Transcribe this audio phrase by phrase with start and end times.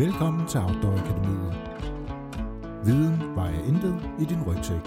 [0.00, 1.54] Velkommen til Outdoor Akademiet.
[2.84, 4.80] Viden vejer intet i din rygsæk.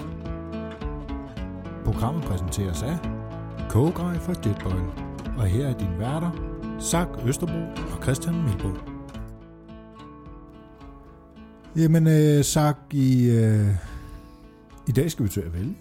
[1.86, 2.98] Programmet præsenteres af
[3.70, 4.84] Kogegrej fra Jetboil.
[5.38, 6.32] Og her er dine værter,
[6.80, 7.60] Sak Østerbro
[7.96, 8.70] og Christian Milbo.
[11.76, 13.68] Jamen, øh, Sak, i, øh,
[14.88, 15.78] i dag skal vi til at vælge.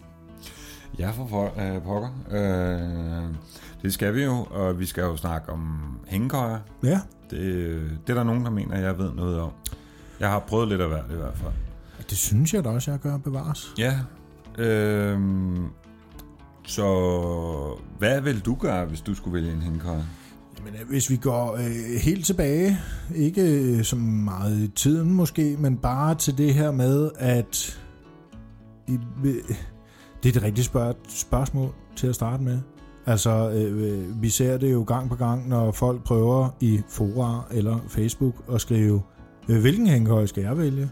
[0.98, 2.10] Ja, for, for øh, pokker.
[2.30, 3.34] Øh,
[3.82, 6.58] det skal vi jo, og vi skal jo snakke om hængekøjer.
[6.82, 7.00] Ja,
[7.32, 9.50] Det, det er der nogen, der mener, jeg ved noget om.
[10.20, 11.52] Jeg har prøvet lidt af hvert i hvert fald.
[12.10, 13.74] det synes jeg da også, jeg gør bevares.
[13.78, 13.98] Ja.
[14.58, 15.20] Øh,
[16.66, 16.84] så
[17.98, 20.02] hvad vil du gøre, hvis du skulle vælge en hængekøjer?
[20.64, 22.78] Men øh, hvis vi går øh, helt tilbage,
[23.14, 27.80] ikke øh, så meget i tiden måske, men bare til det her med, at
[28.88, 29.34] i, øh,
[30.22, 32.60] det er det rigtige spørg- spørgsmål til at starte med.
[33.06, 37.44] Altså, øh, øh, vi ser det jo gang på gang, når folk prøver i fora
[37.50, 39.02] eller Facebook at skrive,
[39.48, 40.90] øh, hvilken hængekøj skal jeg vælge?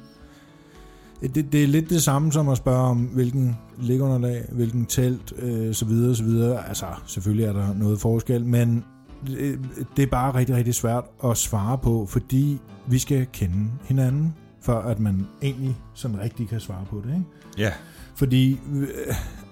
[1.35, 5.75] Det, det er lidt det samme som at spørge om, hvilken ligunderlag, hvilken telt, øh,
[5.75, 6.69] så videre, så videre.
[6.69, 8.85] Altså, selvfølgelig er der noget forskel, men
[9.27, 9.59] det-
[9.97, 14.75] det er bare rigtig, rigtig svært at svare på, fordi vi skal kende hinanden, for
[14.79, 17.09] at man egentlig sådan rigtig kan svare på det.
[17.15, 17.25] Ikke?
[17.59, 17.73] Ja,
[18.15, 18.89] Fordi, øh,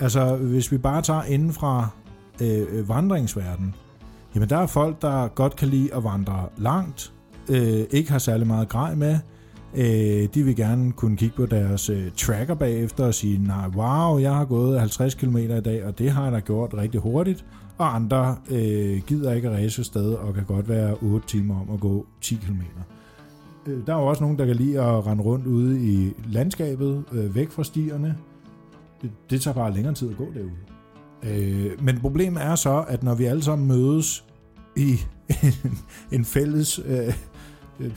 [0.01, 1.89] altså, hvis vi bare tager inden fra
[2.43, 3.75] Øh, øh, vandringsverden,
[4.35, 7.13] jamen der er folk, der godt kan lide at vandre langt,
[7.51, 9.19] øh, ikke har særlig meget grej med,
[9.75, 14.19] øh, de vil gerne kunne kigge på deres øh, tracker bagefter og sige, nej, wow,
[14.19, 17.45] jeg har gået 50 km i dag, og det har jeg da gjort rigtig hurtigt,
[17.79, 21.75] og andre øh, gider ikke at ræse sted og kan godt være 8 timer om
[21.75, 22.61] at gå 10 km.
[23.67, 27.05] Øh, Der er jo også nogen, der kan lide at rende rundt ude i landskabet,
[27.13, 28.17] øh, væk fra stierne.
[29.03, 30.51] Det, det tager bare længere tid at gå derude.
[31.23, 34.25] Øh, men problemet er så, at når vi alle sammen mødes
[34.77, 35.79] i en,
[36.19, 37.15] en fælles øh,
[37.81, 37.91] øh,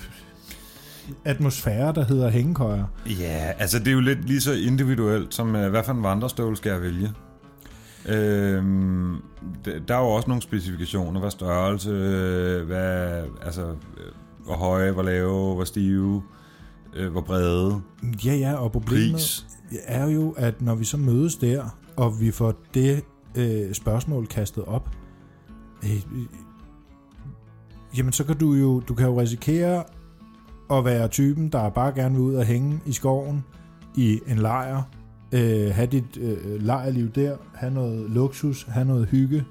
[1.26, 5.70] atmosfære, der hedder hængekøjer, ja altså det er jo lidt lige så individuelt, som øh,
[5.70, 7.12] hvad for en vandrestøvle skal jeg vælge.
[8.06, 9.16] Øhm,
[9.88, 14.12] der er jo også nogle specifikationer, hvad størrelse, øh, hvad, altså, øh,
[14.46, 16.24] hvor høje, hvor lave, hvor stive,
[16.94, 17.82] øh, hvor brede,
[18.26, 19.46] ja ja, og problemet pris.
[19.86, 23.04] er jo, at når vi så mødes der, og vi får det
[23.38, 24.90] øh, spørgsmål kastet op,
[25.84, 26.26] øh, øh,
[27.98, 29.84] jamen så kan du jo, du kan jo risikere
[30.72, 33.44] at være typen, der bare gerne vil ud og hænge i skoven
[33.96, 34.82] i en lejr,
[35.32, 39.44] øh, have dit øh, lejrliv der, have noget luksus, have noget hygge,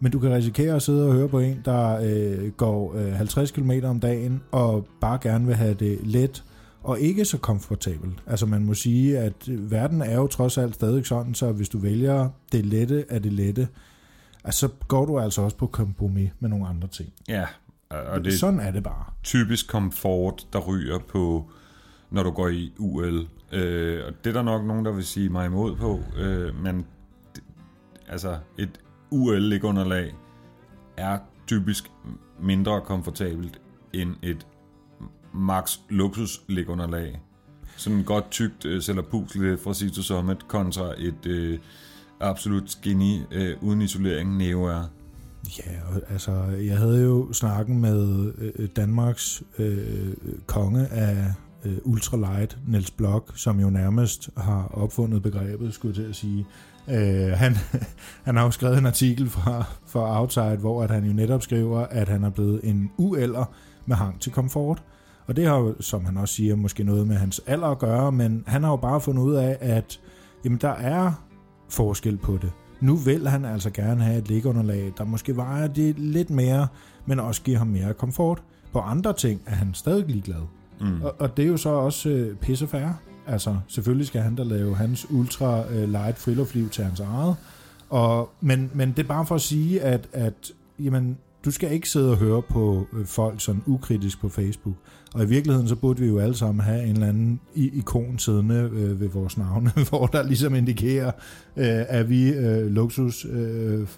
[0.00, 3.50] men du kan risikere at sidde og høre på en, der øh, går øh, 50
[3.50, 6.44] km om dagen og bare gerne vil have det let
[6.84, 8.22] og ikke så komfortabelt.
[8.26, 11.68] Altså man må sige, at øh, verden er jo trods alt stadig sådan, så hvis
[11.68, 13.68] du vælger det lette af det lette,
[14.44, 17.12] altså, så går du altså også på kompromis med nogle andre ting.
[17.28, 17.46] Ja,
[17.88, 19.04] og det Sådan er det bare.
[19.22, 21.50] typisk komfort, der ryger på,
[22.10, 23.28] når du går i UL.
[23.52, 26.86] Øh, og det er der nok nogen, der vil sige mig imod på, øh, men
[28.08, 28.80] altså et
[29.10, 30.14] UL-ligunderlag
[30.96, 31.90] er typisk
[32.42, 33.60] mindre komfortabelt
[33.92, 34.46] end et
[35.34, 37.20] max luksus lægunderlag.
[37.76, 41.58] Sådan en godt tykt øh, eller pusle øh, fra Cito Summit kontra et øh,
[42.20, 44.84] absolut skinny øh, uden isolering Neo er.
[45.58, 50.14] Ja, og altså, jeg havde jo snakken med øh, Danmarks øh,
[50.46, 51.32] konge af
[51.64, 56.46] øh, ultralight, Niels Blok, som jo nærmest har opfundet begrebet, skulle jeg til at sige.
[56.88, 57.56] Øh, han,
[58.26, 61.80] han har jo skrevet en artikel fra, fra Outside, hvor at han jo netop skriver,
[61.80, 63.44] at han er blevet en uælder
[63.86, 64.82] med hang til komfort.
[65.26, 68.12] Og det har jo, som han også siger, måske noget med hans alder at gøre,
[68.12, 70.00] men han har jo bare fundet ud af, at
[70.44, 71.12] jamen, der er
[71.68, 72.52] forskel på det.
[72.80, 76.66] Nu vil han altså gerne have et liggeunderlag, der måske vejer det lidt mere,
[77.06, 78.42] men også giver ham mere komfort.
[78.72, 80.40] På andre ting er han stadig ligeglad.
[80.80, 81.02] Mm.
[81.02, 82.96] Og, og det er jo så også øh, pisse færre.
[83.26, 87.36] Altså, selvfølgelig skal han da lave hans ultra øh, light friluftsliv til hans eget.
[87.90, 91.88] Og, men, men det er bare for at sige, at, at jamen, du skal ikke
[91.88, 94.74] sidde og høre på øh, folk sådan ukritisk på Facebook.
[95.14, 98.70] Og i virkeligheden, så burde vi jo alle sammen have en eller anden ikon siddende
[98.72, 101.12] øh, ved vores navne, hvor der ligesom indikerer,
[101.56, 103.88] øh, er vi øh, luksus øh,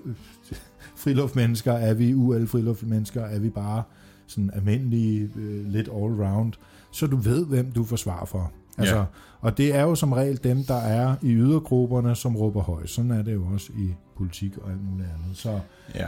[0.96, 3.82] friluftmennesker, er vi UL friluftmennesker, er vi bare
[4.26, 6.52] sådan almindelige, øh, lidt all-round,
[6.92, 8.52] så du ved, hvem du forsvarer for.
[8.78, 9.04] Altså, Ja.
[9.40, 12.90] Og det er jo som regel dem, der er i ydergrupperne, som råber højt.
[12.90, 15.36] Sådan er det jo også i politik og alt muligt andet.
[15.36, 15.60] Så
[15.94, 16.06] Ja.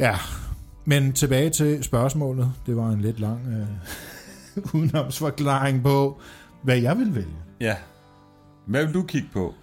[0.00, 0.16] Ja,
[0.84, 2.52] men tilbage til spørgsmålet.
[2.66, 6.20] Det var en lidt lang øh, udenomsforklaring på,
[6.62, 7.36] hvad jeg vil vælge.
[7.60, 7.76] Ja.
[8.66, 9.54] Hvad vil du kigge på?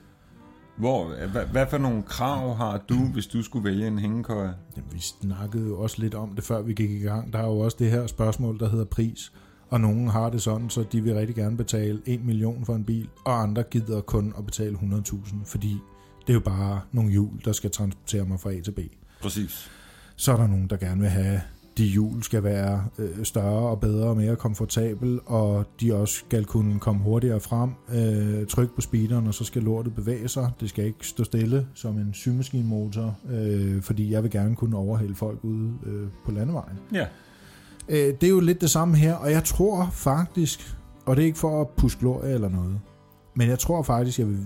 [0.78, 4.54] Hvor, hvad, hvad for nogle krav har du, hvis du skulle vælge en hængekøje?
[4.76, 7.34] Jamen, vi snakkede jo også lidt om det, før vi gik i gang.
[7.34, 9.32] Der er jo også det her spørgsmål, der hedder pris.
[9.70, 12.84] Og nogen har det sådan, så de vil rigtig gerne betale 1 million for en
[12.84, 15.78] bil, og andre gider kun at betale 100.000, fordi
[16.22, 18.80] det er jo bare nogle hjul, der skal transportere mig fra A til B.
[19.22, 19.72] Præcis.
[20.18, 21.42] Så er der nogen, der gerne vil have,
[21.78, 26.46] de hjul skal være øh, større og bedre og mere komfortabel, og de også skal
[26.46, 27.72] kunne komme hurtigere frem.
[27.94, 30.52] Øh, tryk på speederen, og så skal lortet bevæge sig.
[30.60, 35.16] Det skal ikke stå stille som en symaskinmotor, øh, fordi jeg vil gerne kunne overhælde
[35.16, 36.78] folk ude øh, på landevejen.
[36.94, 37.06] Ja.
[37.90, 40.76] Øh, det er jo lidt det samme her, og jeg tror faktisk,
[41.06, 42.80] og det er ikke for at puske glorie eller noget,
[43.36, 44.40] men jeg tror faktisk, jeg vil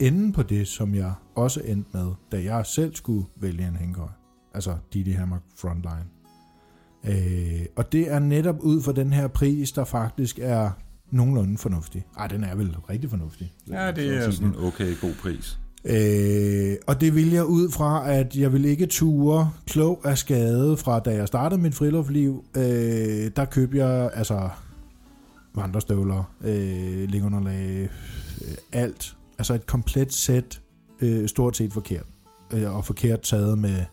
[0.00, 4.08] ende på det, som jeg også endte med, da jeg selv skulle vælge en hængekøj.
[4.54, 6.04] Altså Didi Hammer Frontline.
[7.04, 10.70] Øh, og det er netop ud fra den her pris, der faktisk er
[11.10, 12.06] nogenlunde fornuftig.
[12.18, 13.52] Ej, den er vel rigtig fornuftig.
[13.70, 15.58] Ja, det er sådan en okay god pris.
[15.84, 20.76] Øh, og det vil jeg ud fra, at jeg vil ikke ture klog af skade
[20.76, 22.44] fra da jeg startede mit friluftsliv.
[22.56, 24.48] Øh, der købte jeg altså
[25.54, 29.16] vandrestøvler, øh, lingunderlag, øh, alt.
[29.38, 30.60] Altså et komplet sæt,
[31.00, 32.06] øh, stort set forkert.
[32.52, 33.84] Øh, og forkert taget med...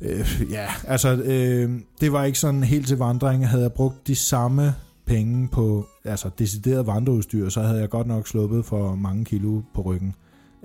[0.00, 3.48] Øh, ja, altså øh, det var ikke sådan helt til vandring.
[3.48, 4.74] Havde jeg brugt de samme
[5.06, 9.82] penge på altså decideret vandreudstyr, så havde jeg godt nok sluppet for mange kilo på
[9.82, 10.14] ryggen.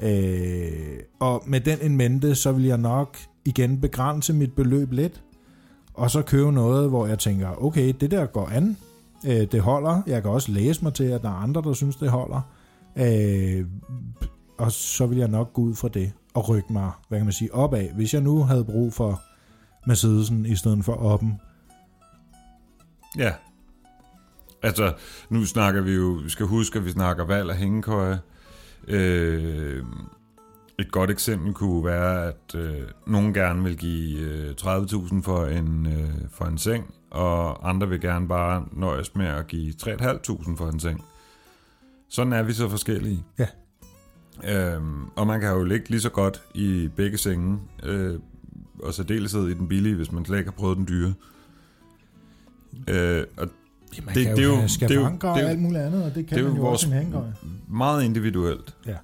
[0.02, 5.24] Øh, og med den en mente, så vil jeg nok igen begrænse mit beløb lidt,
[5.94, 8.78] og så købe noget, hvor jeg tænker, okay, det der går an,
[9.26, 10.02] øh, det holder.
[10.08, 12.42] Jeg kan også læse mig til, at der er andre, der synes, det holder.
[12.96, 13.66] Øh,
[14.58, 17.34] og så vil jeg nok gå ud fra det og rykke mig, hvad kan man
[17.34, 17.90] sige, opad.
[17.96, 19.22] Hvis jeg nu havde brug for
[19.88, 21.42] Mercedesen i stedet for oppen.
[23.18, 23.34] Ja.
[24.64, 24.94] Altså,
[25.30, 28.20] nu snakker vi jo, vi skal huske, at vi snakker valg af hængekøje.
[28.88, 29.84] Øh,
[30.80, 35.86] et godt eksempel kunne være, at øh, nogen gerne vil give øh, 30.000 for en,
[35.86, 40.70] øh, for en seng, og andre vil gerne bare nøjes med at give 3.500 for
[40.70, 41.06] en seng.
[42.10, 43.24] Sådan er vi så forskellige.
[43.40, 43.48] Ja.
[44.50, 48.20] Øhm, og man kan jo ligge lige så godt i begge senge, øh,
[48.84, 51.14] og særdeleshed i den billige, hvis man slet ikke har prøvet den dyre.
[52.90, 53.48] Øh, og
[54.06, 54.90] Man Det- kan det er jo det og
[55.36, 57.14] det jo- alt muligt andet, og det kan det man jo også en
[57.68, 58.76] meget individuelt.
[58.88, 58.96] Ja.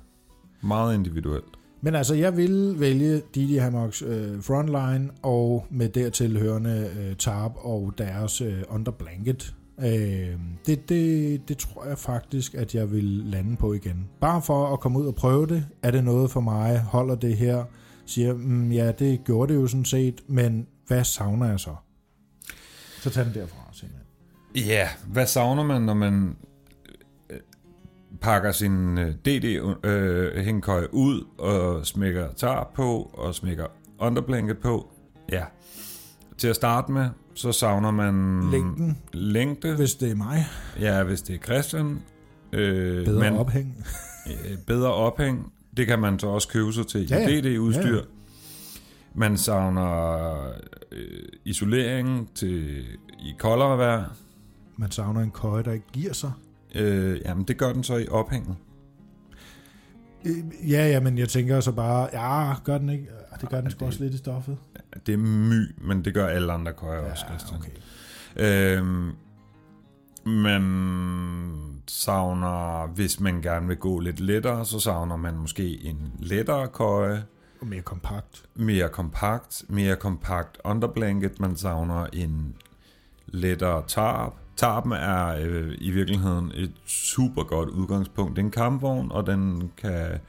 [0.61, 1.45] Meget individuelt.
[1.81, 7.51] Men altså, jeg vil vælge Didi Hammocks øh, Frontline og med dertil hørende øh, Tarp
[7.57, 9.55] og deres øh, Under Blanket.
[9.85, 14.07] Øh, det, det, det tror jeg faktisk, at jeg vil lande på igen.
[14.21, 15.65] Bare for at komme ud og prøve det.
[15.83, 16.79] Er det noget for mig?
[16.79, 17.63] Holder det her?
[18.05, 21.75] Siger, mm, ja, det gjorde det jo sådan set, men hvad savner jeg så?
[23.01, 24.05] Så tag den derfra, simpelthen.
[24.55, 26.37] Ja, hvad savner man, når man
[27.29, 27.39] øh,
[28.21, 33.65] pakker sin øh, DD-hængekøj øh, ud og smækker tar på og smækker
[33.99, 34.91] underblanket på?
[35.31, 35.43] Ja.
[36.37, 37.09] Til at starte med,
[37.39, 39.75] så savner man Længden, længde.
[39.75, 40.45] hvis det er mig.
[40.79, 41.99] Ja, hvis det er Christian.
[42.53, 43.85] Øh, Bedre men, ophæng.
[44.29, 45.53] øh, bedre ophæng.
[45.77, 47.41] Det kan man så også købe sig til Ja, i.
[47.41, 47.81] DD-udstyr.
[47.87, 48.01] Ja, ja.
[49.15, 50.33] Man savner
[50.91, 52.83] øh, isolering til
[53.19, 54.15] i koldere vejr.
[54.77, 56.31] Man savner en køje, der ikke giver sig.
[56.75, 58.55] Øh, jamen, det gør den så i ophænget.
[60.25, 60.35] Øh,
[60.71, 63.07] Ja, ja, men jeg tænker så bare, ja, gør den ikke?
[63.41, 64.57] Det gør den sgu også lidt i stoffet.
[65.05, 67.59] Det er my, men det gør alle andre køjer også, Christian.
[67.59, 67.71] okay.
[68.77, 69.11] Øhm,
[70.25, 70.63] man
[71.87, 77.25] savner, hvis man gerne vil gå lidt lettere, så savner man måske en lettere køje,
[77.61, 78.45] Og mere kompakt.
[78.55, 81.39] mere kompakt, mere kompakt underblanket.
[81.39, 82.55] Man savner en
[83.27, 84.33] lettere tarp.
[84.55, 88.35] Tarpen er øh, i virkeligheden et super godt udgangspunkt.
[88.35, 90.19] Det er en kampvogn, og den kan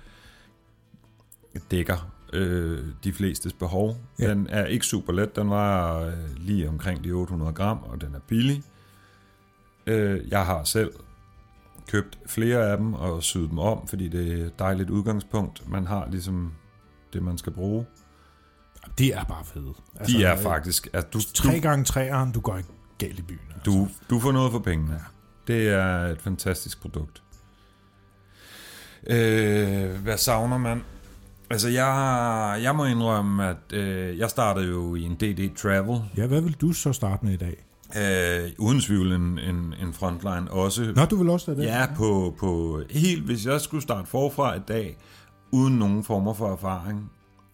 [1.71, 3.97] dækker øh, de flestes behov.
[4.19, 4.31] Ja.
[4.31, 5.37] Den er ikke super let.
[5.37, 8.63] Den var øh, lige omkring de 800 gram, og den er billig.
[9.87, 10.93] Øh, jeg har selv
[11.89, 15.69] købt flere af dem og syet dem om, fordi det er et dejligt udgangspunkt.
[15.69, 16.53] Man har ligesom
[17.13, 17.87] det, man skal bruge.
[18.99, 19.75] De er bare fede.
[19.97, 20.89] Altså, De er faktisk...
[20.93, 22.69] Altså, du, Tre gange træeren, du går ikke
[22.99, 23.39] galt i byen.
[23.55, 23.71] Altså.
[23.71, 24.93] du, du får noget for pengene.
[24.93, 24.99] Ja.
[25.53, 27.23] Det er et fantastisk produkt.
[29.07, 30.83] Øh, hvad savner man?
[31.51, 36.01] Altså, jeg, jeg må indrømme, at øh, jeg startede jo i en DD Travel.
[36.17, 37.65] Ja, hvad vil du så starte med i dag?
[37.97, 40.93] Øh, uden tvivl en, en, en frontline også.
[40.97, 41.65] Nå, du vil også det?
[41.65, 44.99] Ja, på, på helt, hvis jeg skulle starte forfra i dag,
[45.51, 47.11] uden nogen former for erfaring,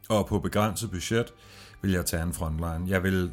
[0.08, 1.32] og på begrænset budget,
[1.82, 2.84] vil jeg tage en frontline.
[2.86, 3.32] Jeg vil,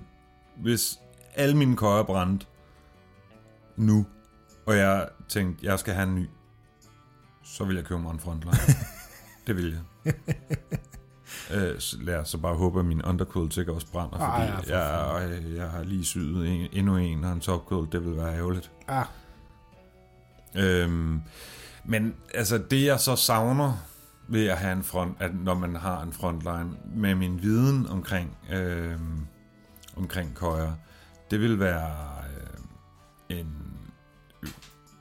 [0.62, 1.00] hvis
[1.36, 2.48] alle mine køjer brændt
[3.76, 4.06] nu,
[4.66, 6.30] og jeg tænkte, jeg skal have en ny,
[7.44, 8.58] så vil jeg købe mig en frontline.
[9.48, 9.80] det vil jeg.
[11.54, 15.12] Øh, så lad os så bare håbe, at min underquilt ikke også brænder, fordi ja,
[15.12, 18.18] for jeg, jeg, jeg har lige syet en, endnu en, og en topquilt, det vil
[18.18, 18.72] være ærgerligt.
[18.88, 19.06] Ah,
[20.56, 21.22] Øhm,
[21.86, 23.74] men altså det jeg så savner
[24.28, 28.38] ved at have en front, at når man har en frontline med min viden omkring
[28.52, 29.28] øhm,
[29.96, 30.74] omkring køjer,
[31.32, 31.96] det vil være
[33.30, 33.48] øh, en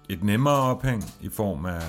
[0.09, 1.82] et nemmere ophæng i form af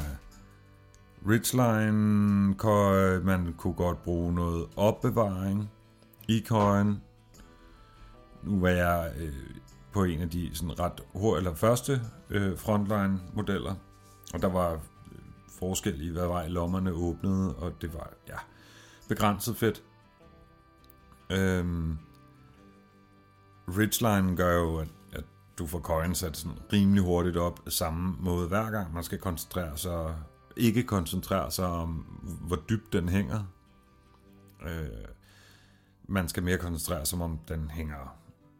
[1.27, 5.71] ridgeline coin, man kunne godt bruge noget opbevaring
[6.27, 7.01] i coin.
[8.43, 9.33] Nu var jeg øh,
[9.91, 13.75] på en af de sådan ret hurtige, eller første øh, frontline modeller,
[14.33, 14.79] og der var øh,
[15.59, 18.37] forskel i, hvad vej lommerne åbnede, og det var ja,
[19.09, 19.83] begrænset fedt.
[21.29, 21.97] Øhm,
[23.67, 25.23] Ridgeline gør jo, at, at
[25.57, 28.93] du får køjen sat sådan rimelig hurtigt op samme måde hver gang.
[28.93, 30.15] Man skal koncentrere sig,
[30.57, 31.89] ikke koncentrere sig om,
[32.41, 33.43] hvor dybt den hænger.
[34.65, 34.87] Øh,
[36.07, 38.17] man skal mere koncentrere sig om, den hænger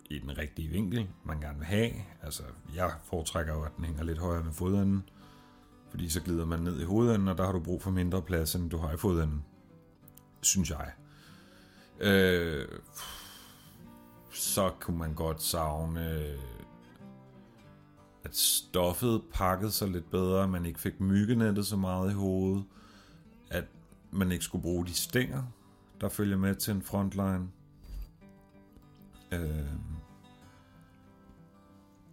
[0.10, 1.92] i den rigtige vinkel, man gerne vil have.
[2.24, 2.44] Altså,
[2.76, 5.10] jeg foretrækker jo, at den hænger lidt højere med fodenden,
[5.90, 8.56] fordi så glider man ned i hovedenden, og der har du brug for mindre plads,
[8.56, 9.44] end du har i fodenden.
[10.42, 10.92] Synes jeg.
[12.00, 12.68] Øh,
[14.32, 16.36] så kunne man godt savne,
[18.24, 22.64] at stoffet pakkede sig lidt bedre, man ikke fik myggenettet så meget i hovedet,
[23.50, 23.66] at
[24.12, 25.44] man ikke skulle bruge de stænger,
[26.02, 27.48] der følger med til en frontline.
[29.32, 29.74] Øh,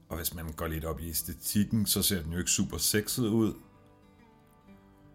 [0.08, 3.26] og hvis man går lidt op i æstetikken, så ser den jo ikke super sexet
[3.26, 3.54] ud.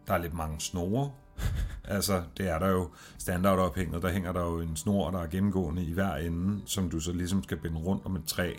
[0.08, 1.12] Der er lidt mange snore.
[1.84, 5.84] altså, det er der jo standardophænget, der hænger der jo en snor, der er gennemgående
[5.84, 8.54] i hver ende, som du så ligesom skal binde rundt om et træ.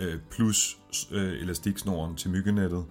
[0.00, 0.78] Øh, plus
[1.12, 2.84] øh, elastiksnoren til myggenettet,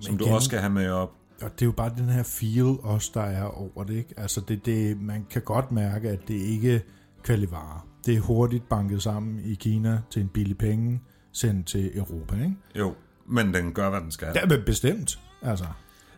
[0.00, 1.12] som du igen- også skal have med op.
[1.42, 3.94] Og det er jo bare den her feel også, der er over det.
[3.94, 4.14] Ikke?
[4.16, 6.80] Altså det, det, man kan godt mærke, at det ikke er
[7.22, 7.80] kvalivare.
[8.06, 11.00] Det er hurtigt banket sammen i Kina til en billig penge,
[11.32, 12.34] sendt til Europa.
[12.34, 12.56] Ikke?
[12.74, 12.94] Jo,
[13.26, 14.34] men den gør, hvad den skal.
[14.34, 15.18] Det er bestemt.
[15.42, 15.64] Altså,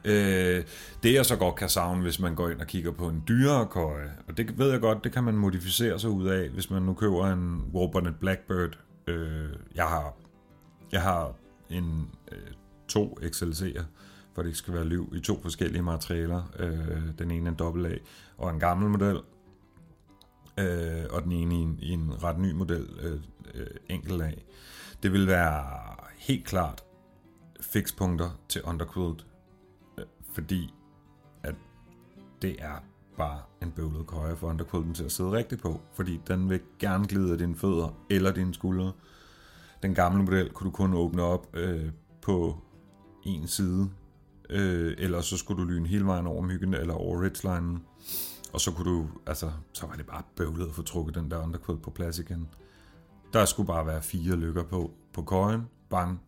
[0.05, 0.65] Øh,
[1.03, 3.67] det jeg så godt kan savne, hvis man går ind og kigger på en dyrere
[3.67, 6.83] køje, og det ved jeg godt, det kan man modificere sig ud af, hvis man
[6.83, 8.79] nu køber en Warbonnet Blackbird.
[9.07, 10.15] Øh, jeg har
[10.93, 11.35] jeg har
[11.71, 12.39] en øh,
[12.89, 13.85] to XLC'er,
[14.35, 16.43] for det skal være liv, i to forskellige materialer.
[16.59, 17.97] Øh, den ene er en dobbelt A,
[18.37, 19.21] og en gammel model,
[20.59, 23.21] øh, og den ene i en, i en ret ny model, øh,
[23.55, 24.33] øh, enkelt A.
[25.03, 25.65] Det vil være
[26.17, 26.85] helt klart
[27.61, 29.27] fikspunkter til underquilt,
[29.99, 30.75] øh, fordi
[31.43, 31.55] at
[32.43, 32.85] det er
[33.17, 37.07] bare en bøvlet køje for underquilten til at sidde rigtigt på, fordi den vil gerne
[37.07, 38.93] glide af dine fødder eller dine skuldre.
[39.83, 41.91] Den gamle model kunne du kun åbne op øh,
[42.23, 42.57] på
[43.23, 43.91] en side,
[44.51, 47.83] øh, eller så skulle du lyne hele vejen over myggen eller over ridgelinen,
[48.53, 51.43] og så kunne du, altså, så var det bare bøvlet at få trukket den der
[51.43, 52.49] underquilt på plads igen.
[53.33, 56.21] Der skulle bare være fire lykker på, på køjen, bang,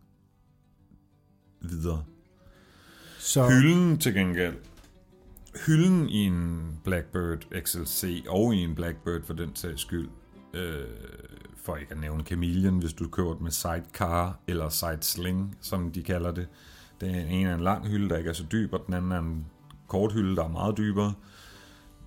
[1.61, 2.05] videre.
[3.19, 4.57] så, Hylden til gengæld.
[5.67, 10.09] Hylden i en Blackbird XLC og i en Blackbird for den sags skyld.
[10.55, 10.85] Øh,
[11.65, 15.91] for ikke at nævne Chameleon, hvis du køber den med sidecar eller side sling, som
[15.93, 16.49] de kalder det.
[17.01, 19.19] Den ene er en lang hylde, der ikke er så dyb, og den anden er
[19.19, 19.47] en
[19.89, 21.15] kort hylde, der er meget dybere.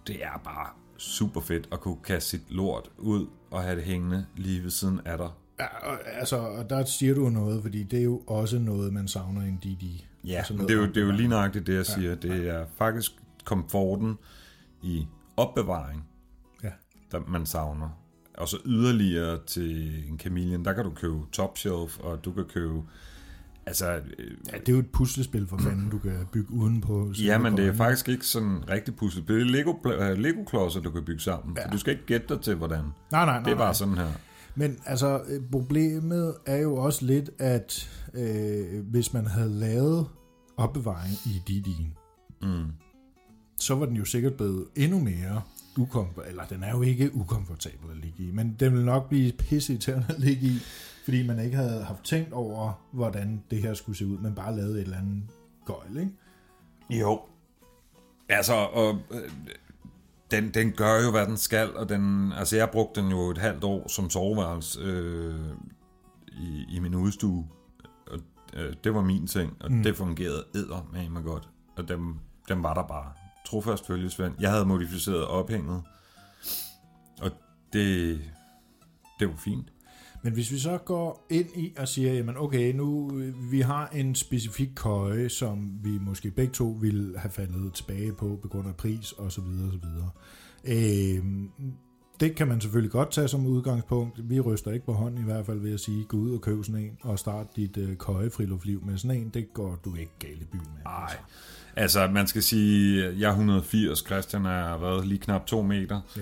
[0.07, 0.67] Det er bare
[0.97, 5.01] super fedt at kunne kaste sit lort ud og have det hængende lige ved siden
[5.05, 5.29] af dig.
[5.59, 9.07] Ja, og, altså, og der siger du noget, fordi det er jo også noget, man
[9.07, 10.03] savner i en DD.
[10.27, 12.15] Ja, Altså det er, jo, det er jo lige nøjagtigt det, jeg siger.
[12.15, 13.11] Det er faktisk
[13.45, 14.17] komforten
[14.81, 15.07] i
[15.37, 16.07] opbevaring,
[16.63, 16.69] Ja.
[17.11, 17.89] der man savner.
[18.37, 22.43] Og så yderligere til en Chameleon, der kan du købe top shelf, og du kan
[22.53, 22.81] købe...
[23.65, 27.11] Altså, øh, Ja, det er jo et puslespil for fanden, du kan bygge udenpå.
[27.25, 29.35] ja, men det er faktisk ikke sådan rigtig puslespil.
[29.35, 31.57] Det er Lego, øh, Lego-klodser, du kan bygge sammen.
[31.57, 31.71] Ja.
[31.71, 32.83] Du skal ikke gætte dig til, hvordan.
[32.83, 33.39] Nej, nej, nej.
[33.43, 33.73] Det er bare nej.
[33.73, 34.07] sådan her.
[34.55, 40.07] Men altså, øh, problemet er jo også lidt, at øh, hvis man havde lavet
[40.57, 41.99] opbevaring i DD'en,
[42.47, 42.65] Mm.
[43.59, 45.41] så var den jo sikkert blevet endnu mere
[45.77, 46.29] ukomfortabel.
[46.29, 50.05] Eller den er jo ikke ukomfortabel at ligge i, men den vil nok blive pisseirriterende
[50.09, 50.59] at ligge i,
[51.03, 54.55] fordi man ikke havde haft tænkt over, hvordan det her skulle se ud, men bare
[54.55, 55.23] lavet et eller andet
[55.65, 56.11] gøjl, ikke?
[56.89, 57.21] Jo.
[58.29, 59.31] Altså, og, øh,
[60.31, 63.37] den, den gør jo, hvad den skal, og den, altså jeg brugte den jo et
[63.37, 65.35] halvt år som soveværelse øh,
[66.27, 67.47] i, i min udstue,
[68.07, 68.19] og
[68.53, 69.83] øh, det var min ting, og mm.
[69.83, 72.15] Det fungerede edder med mig godt, og dem,
[72.49, 73.22] dem var der bare.
[73.45, 74.33] Trofast følgesvend.
[74.39, 75.83] Jeg havde modificeret ophænget,
[77.21, 77.31] og
[77.73, 78.21] det,
[79.19, 79.73] det var fint.
[80.23, 83.11] Men hvis vi så går ind i og siger, jamen okay, nu
[83.51, 88.39] vi har en specifik køje, som vi måske begge to ville have faldet tilbage på
[88.41, 90.09] på grund af pris og så videre og så videre.
[90.65, 91.23] Øh,
[92.19, 94.29] det kan man selvfølgelig godt tage som udgangspunkt.
[94.29, 96.63] Vi ryster ikke på hånden i hvert fald ved at sige, gå ud og køb
[96.65, 99.29] sådan en, og start dit øh, køje friluftsliv med sådan en.
[99.29, 100.83] Det går du ikke galt i byen med.
[100.83, 101.15] Nej.
[101.75, 106.01] Altså, man skal sige, jeg er 180, Christian er været lige knap 2 meter.
[106.17, 106.21] Ja.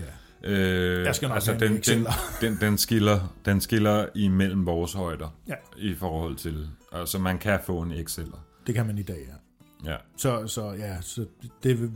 [0.51, 2.07] Øh, Jeg skal nok altså, den, den,
[2.41, 5.53] den, den, skiller, den skiller imellem vores højder Ja.
[5.77, 6.67] i forhold til...
[6.91, 8.45] Altså, man kan få en Exceler.
[8.67, 9.91] Det kan man i dag, ja.
[9.91, 9.95] Ja.
[10.17, 11.25] Så, så ja, så
[11.63, 11.91] det, vil-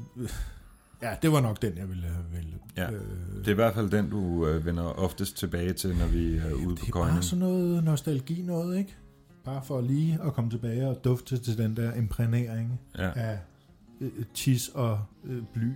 [1.02, 2.58] ja, det var nok den, jeg ville vælge.
[2.78, 2.92] Ja.
[2.92, 3.00] Øh,
[3.40, 6.54] Det er i hvert fald den, du øh, vender oftest tilbage til, når vi er
[6.54, 8.96] ude på det er bare sådan noget nostalgi noget, ikke?
[9.46, 13.12] Bare for lige at komme tilbage og dufte til den der imprægnering Ja.
[13.16, 13.40] af
[14.02, 15.72] øh, tis og øh, bly.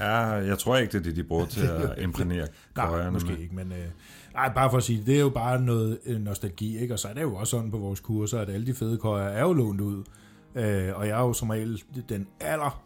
[0.00, 3.30] ja, jeg tror ikke, det er det, de bruger til at imprægnere Nej, køjerne måske
[3.30, 3.38] med.
[3.38, 3.84] ikke, men øh,
[4.34, 6.94] nej, bare for at sige, det er jo bare noget øh, nostalgi, ikke?
[6.94, 9.28] Og så er det jo også sådan på vores kurser, at alle de fede køjer
[9.28, 10.04] er jo lånt ud.
[10.54, 12.84] Øh, og jeg er jo som regel den aller,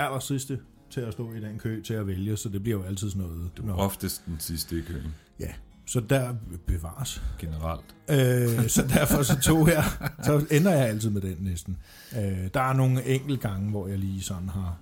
[0.00, 2.84] aller sidste til at stå i den kø til at vælge, så det bliver jo
[2.84, 3.50] altid sådan noget.
[3.56, 5.48] Du er oftest den sidste i køen, ja,
[5.86, 6.34] så der
[6.66, 7.22] bevares.
[7.38, 7.94] generelt.
[8.10, 9.84] Øh, så derfor så tog jeg,
[10.24, 11.76] så ender jeg altid med den næsten.
[12.16, 14.78] Øh, der er nogle enkelte gange, hvor jeg lige sådan har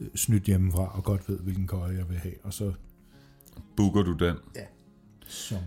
[0.00, 2.72] øh, snydt hjemmefra, og godt ved, hvilken køje jeg vil have, og så
[3.76, 4.36] Booker du den?
[5.26, 5.58] som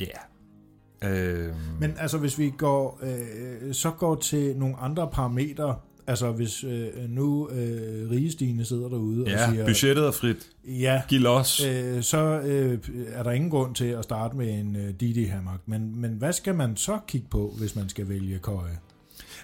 [0.00, 0.04] Ja.
[0.06, 1.48] Yeah.
[1.48, 5.76] Øh, Men altså, hvis vi går, øh, så går til nogle andre parametre,
[6.10, 10.48] altså hvis øh, nu øh, Rigestine sidder derude og ja, siger, budgettet er frit.
[10.64, 11.66] ja, Giv los.
[11.66, 12.78] øh, så øh,
[13.12, 15.60] er der ingen grund til at starte med en øh, Didi Hammock.
[15.66, 18.78] Men, men hvad skal man så kigge på, hvis man skal vælge køje?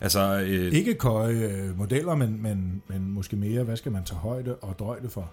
[0.01, 4.19] Altså, øh, Ikke køje øh, modeller, men, men, men måske mere, hvad skal man tage
[4.19, 5.31] højde og drøjde for?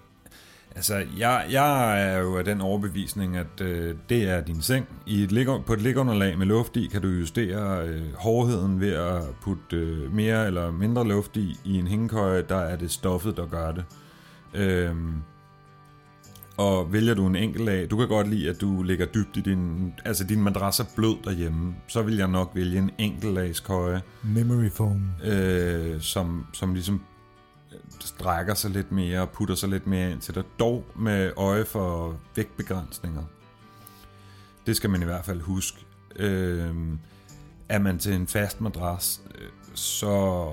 [0.75, 4.85] Altså, jeg, jeg er jo af den overbevisning, at øh, det er din seng.
[5.05, 8.93] I et ligger, på et ligunderlag med luft i, kan du justere øh, hårdheden ved
[8.93, 11.57] at putte øh, mere eller mindre luft i.
[11.65, 13.85] I en hængekøje, der er det stoffet, der gør det.
[14.53, 15.13] Øhm,
[16.57, 19.41] og vælger du en enkelt af, du kan godt lide, at du ligger dybt i
[19.41, 24.69] din, altså din madras er blød derhjemme, så vil jeg nok vælge en enkeltlagskøje, Memory
[24.69, 25.01] foam.
[25.23, 27.12] øh, som, som ligesom øh,
[27.99, 31.65] strækker sig lidt mere og putter sig lidt mere ind til dig, dog med øje
[31.65, 33.23] for vægtbegrænsninger.
[34.65, 35.85] Det skal man i hvert fald huske.
[36.15, 36.75] Øh,
[37.69, 40.47] er man til en fast madras, øh, så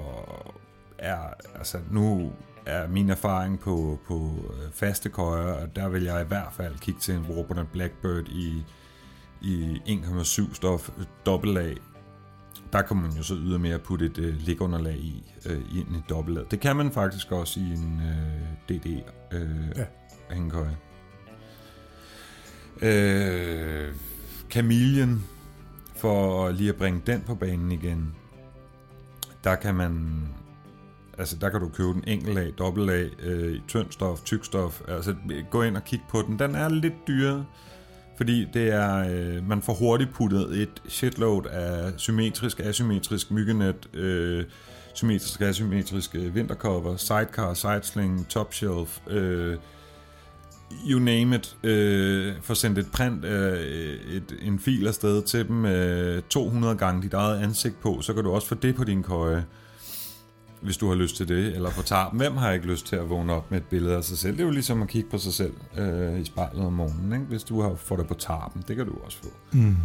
[0.98, 1.18] er,
[1.54, 2.32] altså nu
[2.66, 6.78] er min erfaring på, på øh, faste køjer, og der vil jeg i hvert fald
[6.78, 8.64] kigge til en Robert Blackbird i,
[9.40, 10.90] i 1,7 stof
[11.26, 11.76] dobbeltlag,
[12.72, 16.44] der kan man jo så ydermere putte et øh, ligunderlag i, øh, i en dobbeltlad.
[16.50, 18.86] Det kan man faktisk også i en øh, DD
[19.32, 19.84] øh, Ja.
[20.30, 20.76] hængekøje.
[22.82, 23.94] Øh,
[24.50, 25.24] Kamilien,
[25.96, 28.14] for lige at bringe den på banen igen,
[29.44, 30.22] der kan man
[31.18, 34.44] altså der kan du købe den enkelt af, dobbelt af, øh, i tynd stof, tyk
[34.44, 35.14] stof, altså
[35.50, 36.38] gå ind og kigge på den.
[36.38, 37.44] Den er lidt dyrere,
[38.20, 44.44] fordi det er, øh, man får hurtigt puttet et shitload af symmetrisk, asymmetrisk myggenet, øh,
[44.94, 49.56] symmetrisk, asymmetrisk øh, vintercover, sidecar, sidesling, top shelf, øh,
[50.88, 53.60] you name it, øh, får sendt et print øh,
[54.10, 58.24] et, en fil afsted til dem øh, 200 gange dit eget ansigt på, så kan
[58.24, 59.44] du også få det på din køje,
[60.60, 62.20] hvis du har lyst til det, eller på tarpen.
[62.20, 64.32] Hvem har ikke lyst til at vågne op med et billede af sig selv?
[64.32, 67.24] Det er jo ligesom at kigge på sig selv øh, i spejlet om morgenen, ikke?
[67.24, 68.64] hvis du har fået det på tarpen.
[68.68, 69.28] Det kan du også få.
[69.52, 69.76] Mm.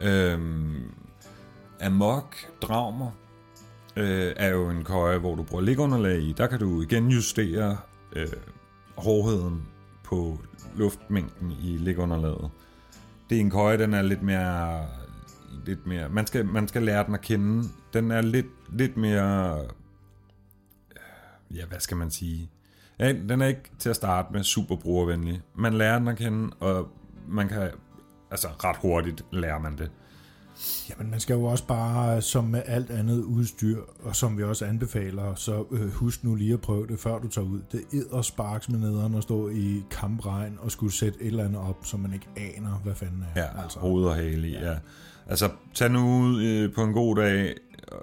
[0.00, 0.82] Øhm,
[1.80, 3.10] Amok Dragmer
[3.96, 6.32] øh, er jo en køje, hvor du bruger ligunderlag i.
[6.32, 7.76] Der kan du igen justere
[8.16, 8.26] øh,
[8.96, 9.62] hårdheden
[10.04, 10.38] på
[10.76, 12.50] luftmængden i ligunderlaget.
[13.30, 14.86] Det er en køje, den er lidt mere...
[15.66, 17.68] Lidt mere man, skal, man skal lære den at kende.
[17.92, 19.58] Den er lidt, lidt mere...
[21.54, 22.50] Ja, hvad skal man sige?
[22.98, 25.40] Ja, den er ikke til at starte med super brugervenlig.
[25.54, 26.88] Man lærer den at kende, og
[27.28, 27.70] man kan
[28.30, 29.90] altså ret hurtigt lærer man det.
[30.90, 34.64] Jamen, man skal jo også bare, som med alt andet udstyr, og som vi også
[34.64, 37.60] anbefaler, så øh, husk nu lige at prøve det, før du tager ud.
[37.72, 41.60] Det æder sparks med nederen at stå i kampregn og skulle sætte et eller andet
[41.60, 43.40] op, som man ikke aner, hvad fanden er.
[43.42, 43.78] Ja, altså.
[43.78, 44.76] hoved og hale i, ja.
[45.26, 47.54] Altså, tag nu ud øh, på en god dag
[47.92, 47.98] øh,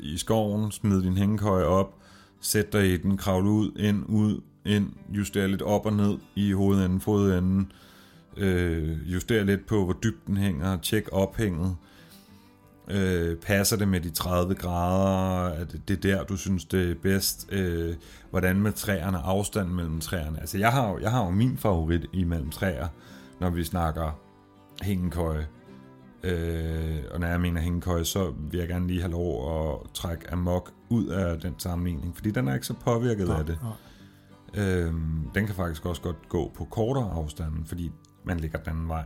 [0.00, 1.94] i skoven, smid din hængekøje op,
[2.40, 6.52] sæt dig i den, kravle ud, ind, ud, ind, juster lidt op og ned i
[6.52, 7.72] hovedenden, fodenden,
[8.36, 11.76] øh, juster lidt på, hvor dybt den hænger, tjek ophænget,
[12.88, 16.90] øh, passer det med de 30 grader, er det, det er der, du synes, det
[16.90, 17.94] er bedst, øh,
[18.30, 20.40] hvordan med træerne, afstanden mellem træerne.
[20.40, 22.88] Altså, jeg har, jo, jeg har jo min favorit imellem træer,
[23.40, 24.20] når vi snakker
[24.82, 25.46] hængekøje.
[26.22, 30.32] Øh, og når jeg mener hængekøje, så vil jeg gerne lige have lov at trække
[30.32, 33.58] amok ud af den sammenligning, fordi den er ikke så påvirket Nå, af det.
[33.62, 33.72] nå.
[34.62, 37.92] Øhm, den kan faktisk også godt gå på kortere afstanden, fordi
[38.24, 39.04] man ligger den anden vej.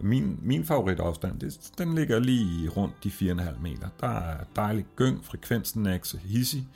[0.00, 3.88] Min, min favoritafstand, det, den ligger lige rundt de 4,5 meter.
[4.00, 6.68] Der er dejlig gyng, frekvensen er ikke så hissig,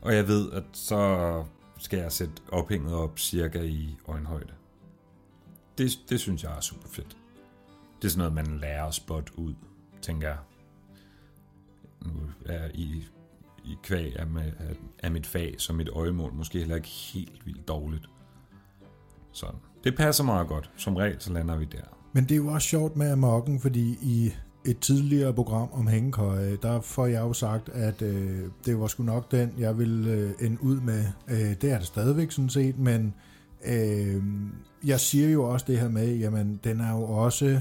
[0.00, 1.44] og jeg ved, at så
[1.78, 4.52] skal jeg sætte ophænget op cirka i øjenhøjde.
[5.78, 7.16] Det, det synes jeg er super fedt.
[8.02, 9.54] Det er sådan noget, man lærer at spot ud,
[10.02, 10.38] tænker jeg.
[12.06, 12.12] Nu
[12.46, 13.04] er i,
[13.64, 14.52] i kvæg af, med,
[15.02, 18.08] af mit fag som mit øjemål måske heller ikke helt vildt dårligt.
[19.32, 19.46] Så
[19.84, 20.70] det passer meget godt.
[20.76, 21.82] Som regel, så lander vi der.
[22.12, 24.32] Men det er jo også sjovt med Amokken, fordi i
[24.64, 29.02] et tidligere program om hængekøje, der får jeg jo sagt, at øh, det var sgu
[29.02, 31.04] nok den, jeg ville øh, ende ud med.
[31.28, 33.14] Øh, det er det stadigvæk sådan set, men
[33.66, 34.22] øh,
[34.84, 37.60] jeg siger jo også det her med, jamen den er jo også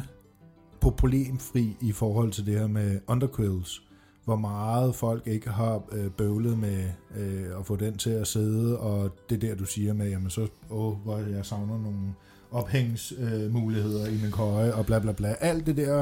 [0.81, 3.88] problemfri i forhold til det her med underquills.
[4.29, 6.83] Hvor meget folk ikke har øh, bøvlet med
[7.17, 10.47] øh, at få den til at sidde, og det der du siger med, jamen så,
[10.69, 12.13] åh, hvor jeg savner nogle
[12.51, 15.35] ophængsmuligheder øh, i min køje, og bla bla bla.
[15.39, 15.99] Alt det der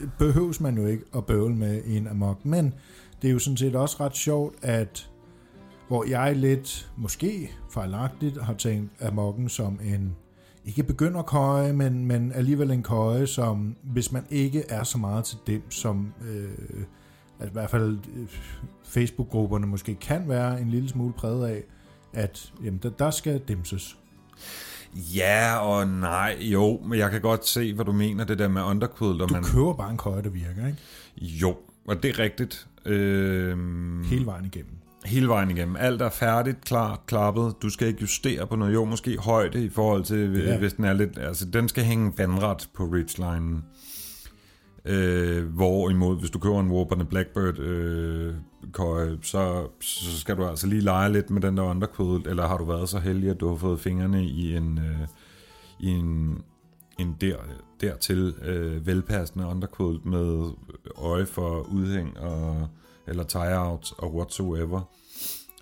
[0.00, 2.74] øh, behøves man jo ikke at bøvle med i en amok, men
[3.22, 5.10] det er jo sådan set også ret sjovt, at
[5.88, 10.16] hvor jeg lidt, måske fejlagtigt, har tænkt amokken som en,
[10.64, 15.24] ikke begynder køje, men, men alligevel en køje, som hvis man ikke er så meget
[15.24, 16.84] til dem, som øh,
[17.40, 18.26] altså i hvert fald øh,
[18.84, 21.62] Facebook-grupperne måske kan være en lille smule præget af,
[22.12, 23.96] at jamen, der, der skal dimses.
[25.14, 28.62] Ja og nej, jo, men jeg kan godt se, hvad du mener, det der med
[28.62, 29.20] underquilt.
[29.20, 29.44] Du man...
[29.44, 30.78] køber bare en køje, der virker, ikke?
[31.16, 32.66] Jo, og det er rigtigt.
[32.84, 33.58] Øh...
[34.04, 34.72] Hele vejen igennem.
[35.04, 35.76] Hele vejen igennem.
[35.76, 37.54] Alt er færdigt, klar, klappet.
[37.62, 38.74] Du skal ikke justere på noget.
[38.74, 40.58] Jo, måske højde i forhold til, ja.
[40.58, 41.18] hvis den er lidt...
[41.18, 43.64] Altså, den skal hænge vandret på ridgelinen.
[44.86, 48.34] Øh, hvorimod, hvis du køber en Warburton Blackbird øh,
[48.72, 52.58] køje, så, så skal du altså lige lege lidt med den der underquilt, eller har
[52.58, 55.08] du været så heldig, at du har fået fingrene i en, øh,
[55.80, 56.42] i en,
[56.98, 57.36] en der,
[57.80, 60.50] dertil øh, velpassende underquilt med
[60.96, 62.68] øje for udhæng og,
[63.06, 64.80] eller tie-out og whatsoever,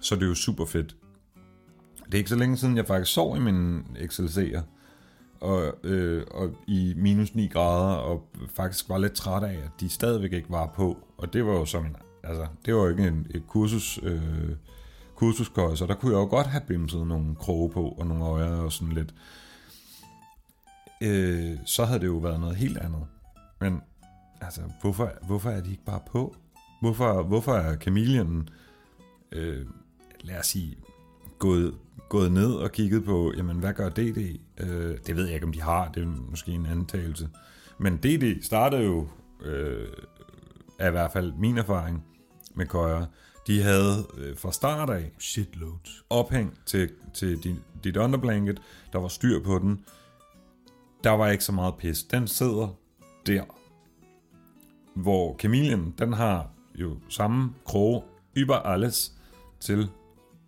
[0.01, 0.97] så det er jo super fedt.
[2.07, 4.61] Det er ikke så længe siden, jeg faktisk sov i min XLC'er,
[5.45, 9.89] og, øh, og i minus 9 grader, og faktisk var lidt træt af, at de
[9.89, 10.99] stadigvæk ikke var på.
[11.19, 14.51] Og det var jo som en, altså, det var jo ikke en, et kursus, øh,
[15.15, 18.57] kursuskøj, så der kunne jeg jo godt have bimset nogle kroge på, og nogle øjer
[18.57, 19.15] og sådan lidt.
[21.01, 23.07] Øh, så havde det jo været noget helt andet.
[23.61, 23.81] Men
[24.41, 26.37] altså, hvorfor, hvorfor er de ikke bare på?
[26.81, 28.49] Hvorfor, hvorfor er kamilien,
[29.33, 29.67] øh,
[30.21, 30.77] lad os sige,
[31.39, 31.75] gået,
[32.15, 34.39] gået ned og kigget på, jamen hvad gør DD?
[34.61, 37.29] Øh, det ved jeg ikke, om de har, det er måske en antagelse.
[37.79, 39.09] Men DD startede jo,
[39.43, 39.89] øh,
[40.79, 42.05] er i hvert fald min erfaring
[42.55, 43.07] med køjer,
[43.47, 46.05] de havde øh, fra start af Shitloads.
[46.11, 49.85] ophæng til, til dit, dit underblanket, der var styr på den.
[51.05, 52.03] Der var ikke så meget pis.
[52.03, 52.69] Den sidder
[53.27, 53.45] der.
[54.95, 58.03] Hvor Chameleon, den har jo samme kroge
[58.39, 59.13] über alles
[59.61, 59.89] til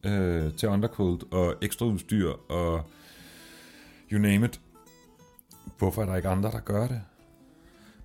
[0.04, 2.90] øh, til underquilt og ekstra udstyr og
[4.12, 4.60] you name it.
[5.78, 7.00] Hvorfor er der ikke andre, der gør det?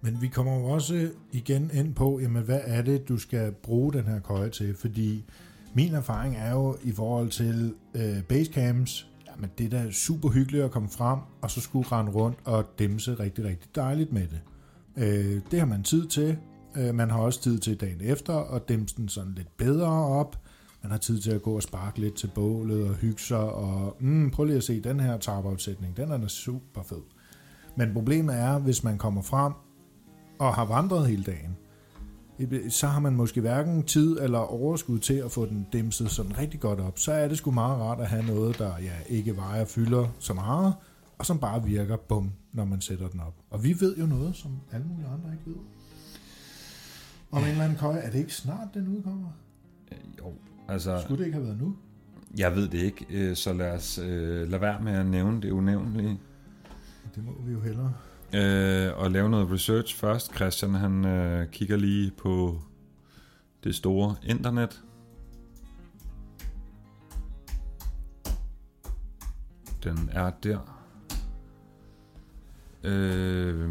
[0.01, 3.93] Men vi kommer jo også igen ind på, jamen, hvad er det, du skal bruge
[3.93, 4.75] den her køje til?
[4.75, 5.25] Fordi
[5.73, 10.63] min erfaring er jo i forhold til øh, basecamps, jamen det er da super hyggeligt
[10.63, 14.41] at komme frem, og så skulle rende rundt og dæmse rigtig, rigtig dejligt med det.
[14.97, 16.38] Øh, det har man tid til.
[16.77, 20.38] Øh, man har også tid til dagen efter at dæmse den sådan lidt bedre op.
[20.82, 23.98] Man har tid til at gå og sparke lidt til bålet og hygge sig, og
[24.00, 27.02] mm, prøv lige at se den her tarpafsætning, den er da super fed.
[27.76, 29.54] Men problemet er, hvis man kommer frem
[30.39, 31.58] og har vandret hele dagen,
[32.70, 36.60] så har man måske hverken tid eller overskud til at få den dæmset sådan rigtig
[36.60, 37.00] godt op.
[37.00, 40.34] Så er det sgu meget rart at have noget, der ja, ikke vejer fylder så
[40.34, 40.74] meget,
[41.17, 43.34] og som bare virker bum, når man sætter den op.
[43.50, 45.56] Og vi ved jo noget, som alle mulige andre ikke ved.
[47.32, 49.30] Om en eller anden køje, er det ikke snart, den udkommer?
[49.91, 50.34] Øh, jo,
[50.72, 51.76] Altså, Skulle det ikke have været nu?
[52.38, 55.52] Jeg ved det ikke, øh, så lad os øh, lade være med at nævne det
[55.52, 56.20] unævnlige.
[57.16, 57.94] Det må vi jo hellere.
[58.34, 60.36] Øh, og lave noget research først.
[60.36, 62.62] Christian han øh, kigger lige på
[63.64, 64.82] det store internet.
[69.84, 70.78] Den er der.
[72.84, 73.70] Øh,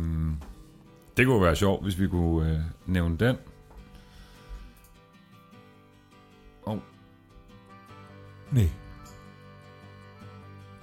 [1.16, 3.36] det kunne være sjovt, hvis vi kunne øh, nævne den.
[8.52, 8.68] Nej.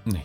[0.06, 0.24] Nej.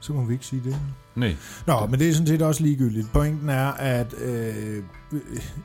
[0.00, 0.76] Så må vi ikke sige det.
[1.14, 1.36] Nej.
[1.66, 3.12] Nå, men det er sådan set også ligegyldigt.
[3.12, 4.82] Pointen er, at øh,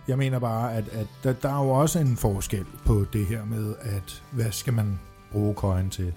[0.07, 3.45] jeg mener bare, at, at der, der er jo også en forskel på det her
[3.45, 4.99] med, at hvad skal man
[5.31, 6.13] bruge køjen til.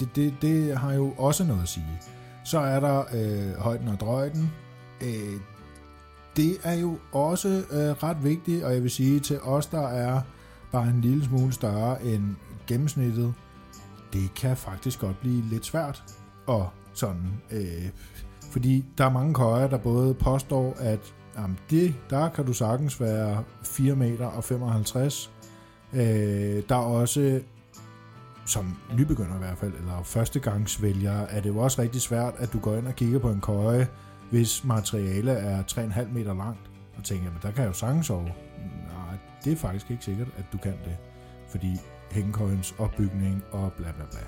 [0.00, 2.00] Det, det, det har jo også noget at sige.
[2.44, 4.52] Så er der øh, højden og drøjden.
[5.00, 5.40] Øh,
[6.36, 10.20] det er jo også øh, ret vigtigt, og jeg vil sige til os, der er
[10.72, 12.36] bare en lille smule større end
[12.70, 13.34] gennemsnittet,
[14.12, 16.02] det kan faktisk godt blive lidt svært
[16.46, 17.88] og sådan, øh,
[18.50, 23.00] fordi der er mange køjer, der både påstår, at jamen det, der kan du sagtens
[23.00, 25.32] være 4 meter og 55.
[25.92, 26.00] Øh,
[26.68, 27.40] der er også,
[28.46, 32.58] som nybegynder i hvert fald, eller førstegangsvælger, er det jo også rigtig svært, at du
[32.58, 33.88] går ind og kigger på en køje,
[34.30, 38.22] hvis materiale er 3,5 meter langt, og tænker, men der kan jeg jo sagtens over.
[38.22, 40.96] Nej, det er faktisk ikke sikkert, at du kan det,
[41.48, 41.76] fordi
[42.12, 44.20] hængekøjens opbygning og bla bla bla.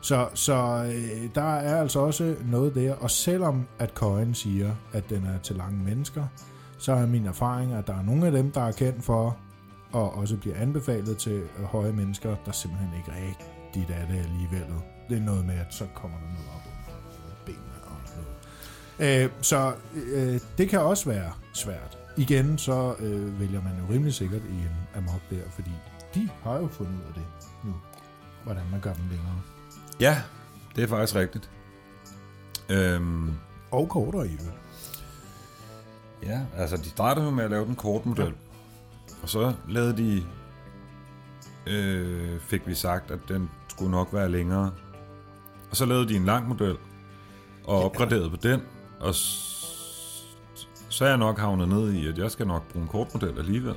[0.00, 0.54] Så, så
[0.94, 5.38] øh, der er altså også noget der, og selvom at Coin siger, at den er
[5.38, 6.24] til lange mennesker,
[6.78, 9.36] så er min erfaring, at der er nogle af dem, der er kendt for,
[9.92, 14.74] og også bliver anbefalet til høje mennesker, der simpelthen ikke rigtigt er det alligevel.
[15.08, 16.62] Det er noget med, at så kommer der noget op
[17.24, 17.96] under benene og
[18.98, 19.24] noget.
[19.24, 21.98] Øh, så øh, det kan også være svært.
[22.16, 25.70] Igen, så øh, vælger man jo rimelig sikkert i en amok der, fordi
[26.14, 27.22] de har jo fundet ud af det
[27.64, 27.74] nu,
[28.44, 29.40] hvordan man gør dem længere.
[30.00, 30.22] Ja,
[30.76, 31.50] det er faktisk rigtigt.
[32.68, 33.32] Øhm,
[33.70, 34.58] Og kortere i øvrigt.
[36.22, 38.34] ja, altså de startede jo med at lave den kort model.
[39.22, 40.26] Og så lavede de,
[41.66, 44.72] øh, fik vi sagt, at den skulle nok være længere.
[45.70, 46.76] Og så lavede de en lang model,
[47.64, 48.60] og opgraderede på den.
[49.00, 49.14] Og
[50.88, 53.38] så er jeg nok havnet ned i, at jeg skal nok bruge en kort model
[53.38, 53.74] alligevel.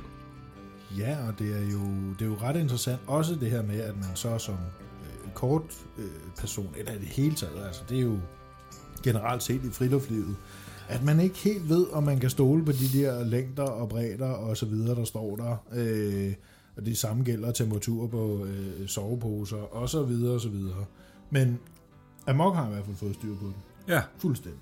[0.96, 1.80] Ja, og det er, jo,
[2.12, 3.00] det er jo ret interessant.
[3.06, 5.62] Også det her med, at man så som øh, kort
[5.98, 6.04] øh,
[6.38, 8.18] person, eller i det hele taget, altså det er jo
[9.02, 10.36] generelt set i friluftslivet,
[10.88, 14.30] at man ikke helt ved, om man kan stole på de der længder og bredder
[14.30, 15.56] og så videre, der står der.
[15.72, 16.34] Øh,
[16.76, 20.84] og det samme gælder temperatur på øh, soveposer og så videre og så videre.
[21.30, 21.58] Men
[22.26, 23.54] Amok har i hvert fald fået styr på det.
[23.88, 24.60] Ja, Fuldstændig.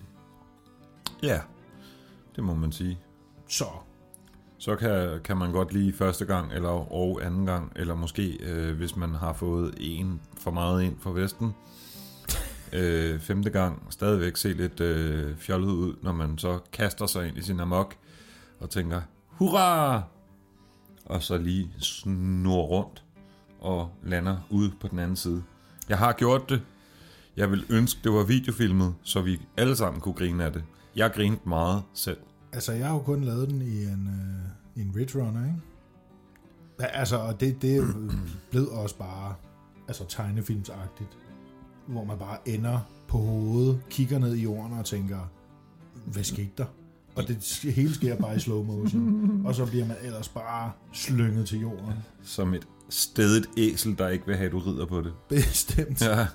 [1.22, 1.40] ja,
[2.36, 2.98] det må man sige.
[3.48, 3.64] Så,
[4.58, 8.76] Så kan, kan man godt lige første gang, eller og anden gang, eller måske øh,
[8.76, 11.54] hvis man har fået en for meget ind fra Vesten,
[12.72, 17.38] øh, femte gang stadigvæk se lidt øh, fjollet ud, når man så kaster sig ind
[17.38, 17.94] i sin amok
[18.60, 20.02] og tænker, hurra!
[21.04, 23.02] Og så lige snurrer rundt
[23.60, 25.42] og lander ude på den anden side.
[25.88, 26.62] Jeg har gjort det.
[27.36, 30.64] Jeg vil ønske, det var videofilmet, så vi alle sammen kunne grine af det.
[30.96, 32.18] Jeg grinede meget selv.
[32.52, 35.60] Altså, jeg har jo kun lavet den i en, øh, i en Ridge Runner, ikke?
[36.96, 37.86] Altså, og det, det er
[38.50, 39.34] blevet også bare
[39.88, 41.18] altså, tegnefilmsagtigt,
[41.86, 42.78] hvor man bare ender
[43.08, 45.18] på hovedet, kigger ned i jorden og tænker,
[46.06, 46.66] hvad skete der?
[47.16, 49.42] Og det hele sker bare i slow motion.
[49.46, 51.94] Og så bliver man ellers bare slynget til jorden.
[52.22, 55.12] Som et stedigt æsel, der ikke vil have, at du rider på det.
[55.28, 56.02] Bestemt.
[56.02, 56.26] Ja,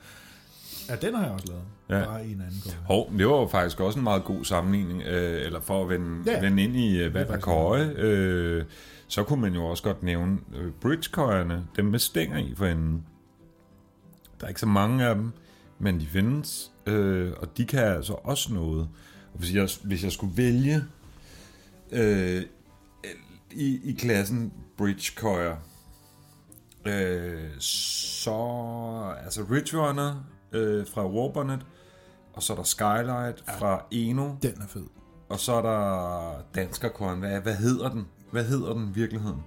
[0.91, 0.95] Ja.
[1.07, 1.63] den har jeg også lavet.
[1.89, 2.05] Ja.
[2.05, 2.73] Bare i en anden gård.
[2.85, 6.31] Hov, det var jo faktisk også en meget god sammenligning, øh, eller for at vende,
[6.31, 6.39] Ja.
[6.41, 8.63] vende ind i øh, og faktisk køje, øh,
[9.07, 13.03] så kunne man jo også godt nævne øh, bridgekøjerne, dem med stænger i for enden.
[14.39, 15.31] Der er ikke så mange af dem,
[15.79, 18.89] men de findes, øh, og de kan altså også noget.
[19.33, 20.83] Og hvis jeg, hvis jeg skulle vælge
[21.91, 22.41] øh,
[23.51, 25.55] i, i klassen bridgekøjer,
[26.85, 28.33] øh, så
[29.23, 31.65] altså Ridge Runner øh, fra Warbonnet,
[32.33, 34.85] og så er der Skylight fra Eno, Den er fed.
[35.29, 37.19] og så er der Danskerkorn.
[37.19, 38.07] Hvad, hvad hedder den?
[38.31, 39.43] Hvad hedder den i virkeligheden?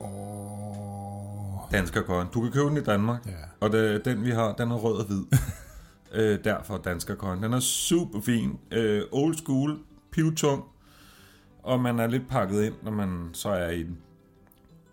[0.00, 1.68] Og...
[1.72, 2.26] Danskerkorn.
[2.34, 3.32] Du kan købe den i Danmark, Ja.
[3.60, 5.22] og det, den vi har, den er rød og hvid.
[6.14, 7.42] øh, derfor Danskerkorn.
[7.42, 8.58] Den er super fin.
[8.72, 9.78] Øh, old school,
[10.12, 10.64] pivtung,
[11.62, 13.98] og man er lidt pakket ind, når man så er i den.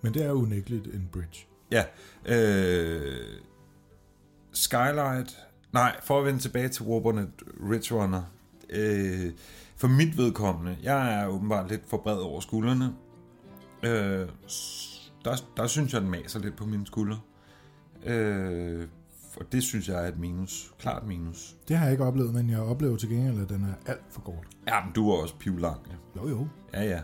[0.01, 1.45] Men det er unægteligt en bridge.
[1.71, 1.83] Ja.
[2.25, 3.25] Øh,
[4.56, 5.46] Skylight.
[5.74, 7.30] Nej, for at vende tilbage til Warburnet
[7.72, 8.22] Ridge Runner.
[8.70, 9.32] Øh,
[9.76, 12.94] for mit vedkommende, jeg er åbenbart lidt for bred over skuldrene.
[13.84, 14.28] Øh,
[15.26, 17.20] der, der synes jeg, den maser lidt på mine skuldre.
[18.06, 18.88] Øh,
[19.39, 20.74] og det synes jeg er et minus.
[20.80, 21.56] Klart minus.
[21.68, 24.22] Det har jeg ikke oplevet, men jeg oplever til gengæld, at den er alt for
[24.22, 24.48] kort.
[24.68, 25.82] Ja, men du er også pivlang.
[25.89, 26.22] Ja.
[26.22, 26.48] Jo, jo.
[26.74, 27.00] Ja, ja.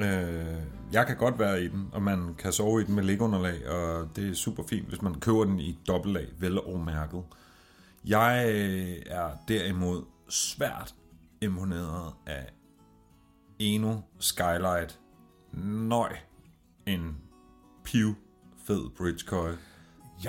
[0.00, 3.68] Øh, jeg kan godt være i den, og man kan sove i den med lægunderlag,
[3.68, 7.22] og det er super fint, hvis man køber den i dobbeltlag, vel og mærket.
[8.04, 10.94] Jeg øh, er derimod svært
[11.40, 12.46] imponeret af
[13.58, 15.00] Eno Skylight.
[15.88, 16.16] Nøj,
[16.86, 17.16] en
[17.84, 18.14] piv
[18.66, 18.82] fed.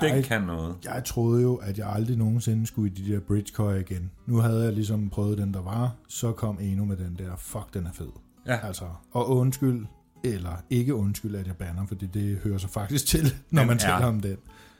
[0.01, 0.75] Den Jeg, kan noget.
[0.83, 4.11] jeg troede jo, at jeg aldrig nogensinde skulle i de der bridge igen.
[4.25, 5.95] Nu havde jeg ligesom prøvet den, der var.
[6.07, 7.35] Så kom Eno med den der.
[7.35, 8.11] Fuck, den er fed.
[8.49, 9.85] Ja, Altså, og undskyld,
[10.23, 13.75] eller ikke undskyld, at jeg banner, fordi det hører sig faktisk til, når Den man
[13.77, 14.37] er- taler om den.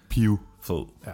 [0.10, 0.86] Piv fed.
[1.08, 1.12] Ja.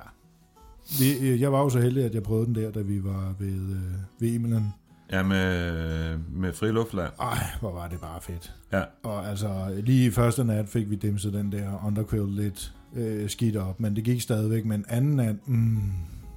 [0.99, 3.33] Vi, øh, jeg var jo så heldig, at jeg prøvede den der, da vi var
[3.39, 4.67] ved, øh, ved Emilian.
[5.11, 7.11] Ja, med, med Friluftland.
[7.21, 8.53] Ej, hvor var det bare fedt.
[8.71, 8.83] Ja.
[9.03, 13.55] Og altså, lige i første nat fik vi dimset den der underquill lidt øh, skidt
[13.57, 14.65] op, men det gik stadigvæk.
[14.65, 15.79] Men anden nat, mm,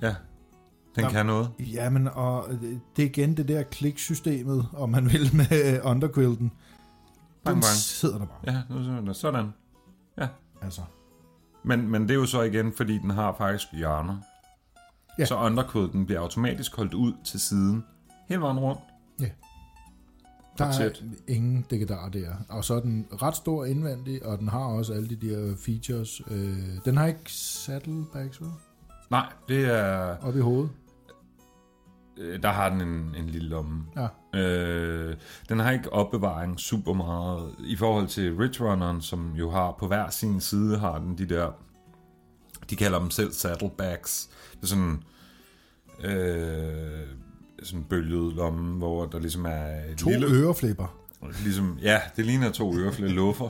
[0.02, 0.14] Ja,
[0.98, 1.10] den Nå.
[1.10, 1.50] kan noget.
[1.60, 2.62] jamen, og øh,
[2.96, 6.46] det er igen det der kliksystemet, om man vil, med øh, underquilten.
[6.46, 6.52] Den
[7.44, 7.64] Bang, bang.
[7.64, 8.54] sidder der bare.
[8.54, 9.16] Ja, nu det.
[9.16, 9.52] sådan.
[10.62, 10.82] Altså,
[11.64, 14.16] Men, men det er jo så igen, fordi den har faktisk hjørner.
[15.18, 15.24] Ja.
[15.24, 17.84] Så underquilten bliver automatisk holdt ud til siden.
[18.28, 18.80] Hele vejen rundt.
[20.58, 20.90] der er
[21.28, 22.28] ingen dækkedar der.
[22.48, 26.20] Og så er den ret stor indvendig, og den har også alle de der features.
[26.30, 28.50] Øh, den har ikke saddlebags, vel?
[29.10, 30.16] Nej, det er...
[30.22, 30.70] Op i hovedet.
[32.18, 33.84] Øh, Der har den en, en lille lomme.
[33.96, 34.38] Ja.
[34.40, 35.16] Øh,
[35.48, 37.54] den har ikke opbevaring super meget.
[37.64, 41.26] I forhold til Ridge Runneren, som jo har på hver sin side, har den de
[41.26, 41.50] der...
[42.70, 44.30] De kalder dem selv saddlebags.
[44.54, 45.02] Det er sådan...
[46.04, 47.06] Øh,
[47.62, 50.26] sådan bølget lomme, hvor der ligesom er et To lille...
[50.26, 50.94] øreflipper.
[51.42, 53.48] Ligesom, ja, det ligner to øreflade luffer.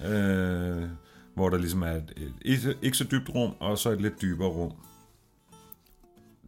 [0.00, 0.12] ja.
[0.12, 0.88] øh,
[1.34, 4.22] hvor der ligesom er et, et, et, ikke så dybt rum, og så et lidt
[4.22, 4.72] dybere rum.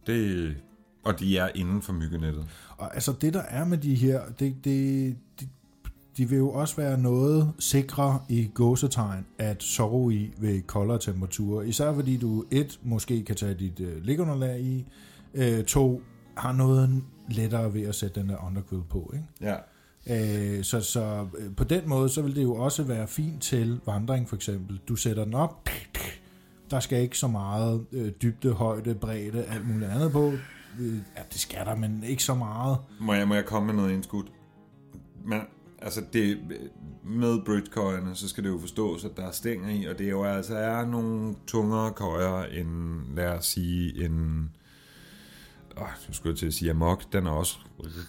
[0.07, 0.55] Det,
[1.07, 2.45] og de er inden for myggenettet.
[2.77, 5.47] Og altså det der er med de her, det, det, de,
[6.17, 11.63] de vil jo også være noget sikre i gåsetegn at sove i ved koldere temperaturer.
[11.63, 14.85] Især fordi du et, måske kan tage dit øh, ligunderlag i,
[15.33, 16.01] øh, to,
[16.37, 19.13] har noget lettere ved at sætte den der underquill på.
[19.13, 19.27] Ikke?
[19.41, 19.55] Ja.
[20.09, 23.79] Øh, så så øh, på den måde, så vil det jo også være fint til
[23.85, 24.79] vandring for eksempel.
[24.87, 25.69] Du sætter den op,
[26.71, 30.33] der skal ikke så meget øh, dybde, højde, bredde, alt muligt andet på.
[31.17, 32.77] Ja, det skal der, men ikke så meget.
[32.99, 34.23] Må jeg, må jeg komme med noget indskud?
[35.25, 35.41] Men
[35.81, 36.39] altså det,
[37.03, 40.09] med bridgekøjerne, så skal det jo forstås, at der er stænger i, og det er
[40.09, 44.49] jo altså er nogle tungere køjer end, lad os sige, en...
[45.77, 47.57] Åh, jeg skulle til at sige amok, den er også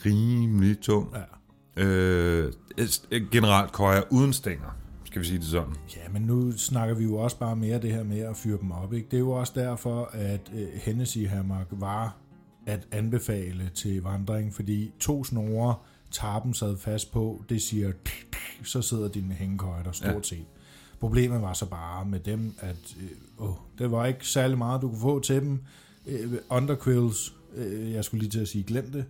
[0.06, 1.14] rimelig tung.
[1.14, 1.84] Ja.
[1.84, 2.52] Øh,
[3.30, 5.74] generelt køjer uden stænger, skal vi sige det sådan.
[5.96, 8.70] Ja, men nu snakker vi jo også bare mere det her med at fyre dem
[8.70, 8.92] op.
[8.92, 9.08] Ikke?
[9.10, 12.16] Det er jo også derfor, at øh, Hennessy Hammock var
[12.68, 15.74] at anbefale til vandring, fordi to snore,
[16.10, 17.92] tarpen sad fast på, det siger,
[18.64, 20.44] så sidder dine hængekøjter stort set.
[21.00, 24.88] Problemet var så bare med dem, at øh, åh, det var ikke særlig meget, du
[24.88, 25.60] kunne få til dem.
[26.06, 29.04] Øh, underquills, øh, jeg skulle lige til at sige, glem det,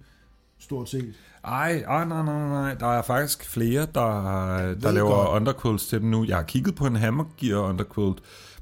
[0.59, 1.15] stort set.
[1.45, 2.75] Ej, ej, nej, nej, nej.
[2.75, 5.29] Der er faktisk flere, der, der laver godt.
[5.29, 6.25] underquills til dem nu.
[6.25, 8.19] Jeg har kigget på en Hammer Gear underquilt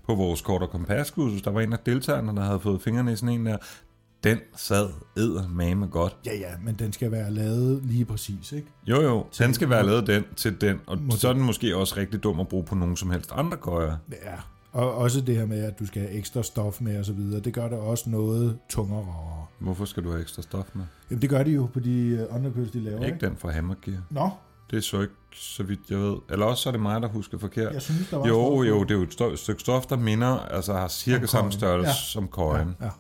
[0.07, 1.43] på vores kort- og kompaskursus.
[1.43, 3.57] Der var en af deltagerne, der havde fået fingrene i sådan en der.
[4.31, 6.17] Den sad eddermame godt.
[6.27, 8.67] Ja, ja, men den skal være lavet lige præcis, ikke?
[8.87, 9.27] Jo, jo.
[9.39, 10.81] Den skal være lavet den til den.
[10.87, 11.21] Og Måske.
[11.21, 13.97] så er den måske også rigtig dum at bruge på nogen som helst andre køjer.
[14.13, 14.35] Ja,
[14.73, 17.41] og også det her med, at du skal have ekstra stof med og så videre,
[17.41, 19.07] det gør det også noget tungere.
[19.59, 20.85] Hvorfor skal du have ekstra stof med?
[21.11, 23.75] Jamen det gør de jo på de uh, underkøls, de laver, Ikke den fra Hammer
[23.85, 23.99] Gear.
[24.11, 24.31] Nå,
[24.71, 26.17] Det er så ikke, så vidt jeg ved.
[26.31, 27.73] Eller også så er det mig, der husker forkert.
[27.75, 30.73] jeg synes, der var Jo, jo, det er jo et stykke stof, der minder, altså
[30.73, 31.95] har cirka samme størrelse Ja.
[31.95, 32.77] som køjen.
[32.81, 32.91] Ja, ja.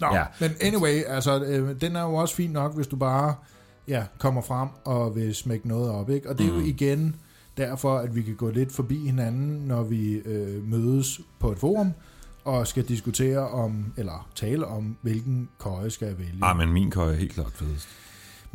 [0.00, 0.24] Nå, Ja.
[0.40, 3.34] men anyway, altså, øh, den er jo også fin nok, hvis du bare
[3.88, 6.28] ja, kommer frem og vil smække noget op, ikke?
[6.30, 6.58] Og det er Mm.
[6.58, 7.16] jo igen
[7.56, 11.92] derfor, at vi kan gå lidt forbi hinanden, når vi øh, mødes på et forum,
[12.44, 16.38] og skal diskutere om, eller tale om, hvilken køje skal jeg vælge.
[16.42, 17.88] Ah, men min køje er helt klart fedest.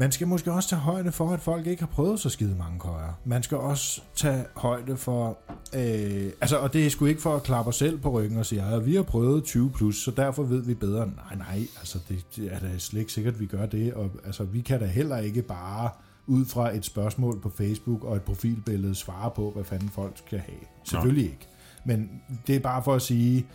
[0.04, 2.80] Man skal måske også tage højde for, at folk ikke har prøvet så skide mange
[2.80, 3.20] køjer.
[3.26, 5.38] Man skal også tage højde for...
[5.76, 8.46] Øh, altså, og det er sgu ikke for at klappe os selv på ryggen og
[8.46, 11.06] sige, at vi har prøvet 20 plus, så derfor ved vi bedre.
[11.06, 13.94] Nej, nej, altså det, det er da slet ikke sikkert, at vi gør det.
[13.94, 15.90] Og altså, vi kan da heller ikke bare
[16.28, 20.40] ud fra et spørgsmål på Facebook og et profilbillede svare på, hvad fanden folk skal
[20.40, 20.60] have.
[20.84, 21.48] Selvfølgelig ikke.
[21.86, 23.46] Men det er bare for at sige,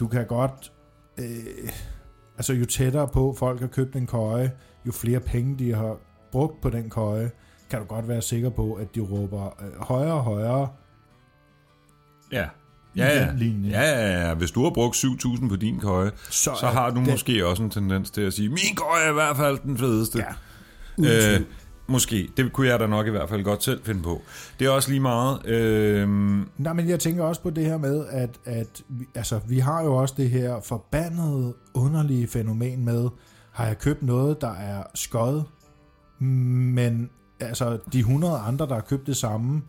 [0.00, 0.72] du kan godt...
[1.18, 1.68] Øh,
[2.36, 4.52] altså jo tættere på folk har købt en køje,
[4.86, 5.96] jo flere penge de har
[6.32, 7.30] brugt på den køje,
[7.70, 10.68] kan du godt være sikker på, at de råber øh, højere og højere
[12.32, 12.46] Ja.
[12.96, 13.28] Ja, ja.
[13.70, 14.34] Ja, ja, ja.
[14.34, 17.62] Hvis du har brugt 7.000 på din køje, så, så har du den- måske også
[17.62, 20.18] en tendens til at sige, min køje er i hvert fald den fedeste.
[20.18, 21.40] Ja, Øh,
[21.86, 22.28] måske.
[22.36, 24.22] Det kunne jeg da nok i hvert fald godt selv finde på.
[24.58, 25.46] Det er også lige meget...
[25.46, 26.08] Øh,
[26.58, 28.82] Nej, men jeg tænker også på det her med, at, at
[29.14, 33.08] altså, vi har jo også det her forbandede, underlige fænomen med,
[33.52, 35.42] har jeg købt noget, der er skød,
[36.18, 39.62] men altså, de 100 andre, der har købt det samme,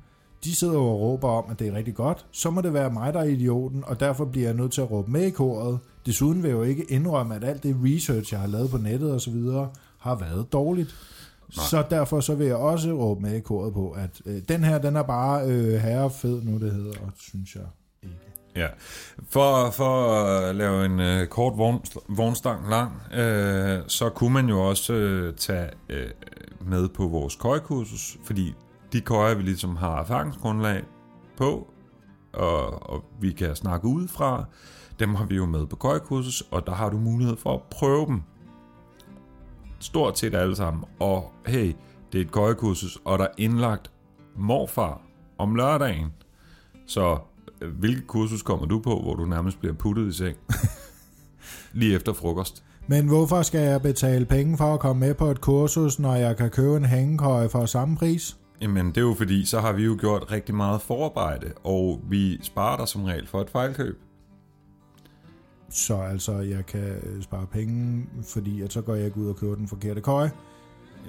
[0.44, 2.26] de sidder og råber om, at det er rigtig godt.
[2.32, 4.92] Så må det være mig, der er idioten, og derfor bliver jeg nødt til at
[4.92, 5.80] råbe med i koret.
[6.06, 9.12] Desuden vil jeg jo ikke indrømme, at alt det research, jeg har lavet på nettet
[9.12, 10.96] og så videre, har været dårligt.
[11.58, 11.66] Nej.
[11.66, 14.78] Så derfor så vil jeg også råbe med i koret på, at øh, den her,
[14.78, 17.66] den er bare øh, herrefed nu, det hedder, synes jeg.
[18.56, 18.68] Ja.
[19.30, 24.62] For, for at lave en øh, kort vogn, vognstang lang, øh, så kunne man jo
[24.62, 26.10] også øh, tage øh,
[26.62, 28.54] med på vores køjekursus, fordi
[28.94, 30.84] de køjer, vi ligesom har erfaringsgrundlag
[31.38, 31.74] på,
[32.34, 34.46] og, og vi kan snakke ud fra,
[35.00, 38.06] dem har vi jo med på køjekursus, og der har du mulighed for at prøve
[38.06, 38.22] dem.
[39.80, 40.84] Stort set alle sammen.
[41.00, 41.74] Og hey,
[42.12, 43.92] det er et køjekursus, og der er indlagt
[44.36, 45.02] morfar
[45.38, 46.14] om lørdagen.
[46.86, 47.18] Så
[47.68, 50.38] hvilket kursus kommer du på, hvor du nærmest bliver puttet i seng?
[51.74, 52.64] Lige efter frokost.
[52.88, 56.38] Men hvorfor skal jeg betale penge for at komme med på et kursus, når jeg
[56.38, 58.38] kan købe en hængekøje for samme pris?
[58.62, 62.44] Jamen, det er jo fordi, så har vi jo gjort rigtig meget forarbejde, og vi
[62.44, 64.02] sparer dig som regel for et fejlkøb.
[65.70, 69.36] Så altså, jeg kan øh, spare penge, fordi at så går jeg ikke ud og
[69.36, 70.32] køber den forkerte køje.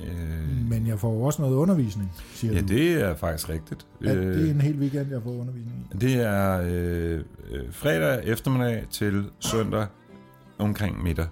[0.07, 2.67] Øh, Men jeg får også noget undervisning, siger ja, du.
[2.67, 3.87] det er faktisk rigtigt.
[4.05, 5.97] Er det Øh, en hel weekend, jeg får undervisning i?
[5.99, 7.21] det er øh,
[7.51, 9.87] øh, fredag eftermiddag til søndag
[10.59, 11.27] omkring middag.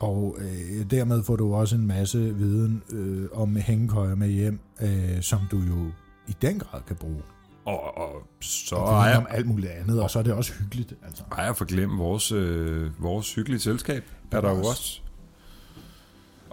[0.00, 5.22] Og øh, dermed får du også en masse viden øh, om hængekøjer med hjem, øh,
[5.22, 5.90] som du jo
[6.28, 7.22] i den grad kan bruge.
[7.64, 8.10] Og, og
[8.40, 10.94] så Og er jeg, om alt muligt andet, og så er det også hyggeligt.
[11.06, 11.22] Altså.
[11.32, 14.04] ej, jeg forglemme vores, øh, vores hyggelige selskab.
[14.32, 15.02] Er der jo også.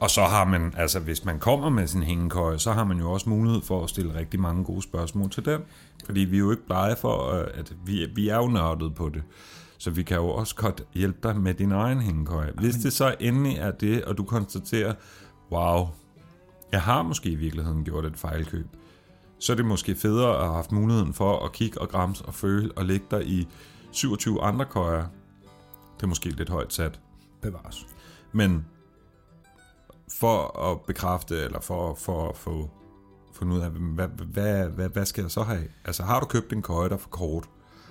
[0.04, 3.12] Og så har man, altså hvis man kommer med sin hængekøje, så har man jo
[3.12, 5.62] også mulighed for at stille rigtig mange gode spørgsmål til den.
[6.06, 9.10] Fordi vi er jo ikke blege for, øh, at vi, vi er jo nørdet på
[9.10, 9.24] det.
[9.78, 12.52] Så vi kan jo også godt hjælpe dig med din egen hængekøje.
[12.56, 14.94] Hvis det så endelig er det, og du konstaterer,
[15.52, 15.88] wow,
[16.72, 18.68] jeg har måske i virkeligheden gjort et fejlkøb,
[19.40, 22.34] så er det måske federe at have haft muligheden for at kigge og grams og
[22.34, 23.48] føle og lægge dig i
[23.92, 25.06] 27 andre køjer.
[25.98, 27.00] Det er måske lidt højt sat.
[27.42, 27.88] Bevares.
[28.32, 28.66] Men
[30.08, 32.70] for at bekræfte, eller for, for at få
[33.34, 35.64] fundet ud af, hvad, hvad, hvad, hvad skal jeg så have?
[35.86, 37.50] Altså har du købt en køje, der er for kort?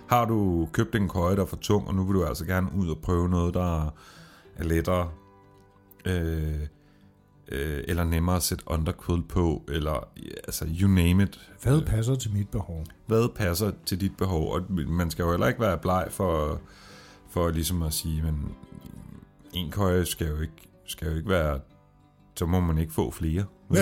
[0.09, 2.69] Har du købt en køje, der er for tung, og nu vil du altså gerne
[2.77, 3.87] ud og prøve noget, der
[4.57, 5.11] er lettere,
[6.05, 6.61] øh,
[7.49, 10.09] øh, eller nemmere at sætte underquilt på, eller
[10.45, 11.51] altså you name it.
[11.63, 12.87] Hvad passer til mit behov?
[13.07, 14.53] Hvad passer til dit behov?
[14.53, 16.61] Og man skal jo heller ikke være bleg for,
[17.29, 18.55] for ligesom at sige, men
[19.53, 21.61] en køje skal jo ikke, skal jo ikke være,
[22.35, 23.45] så må man ikke få flere.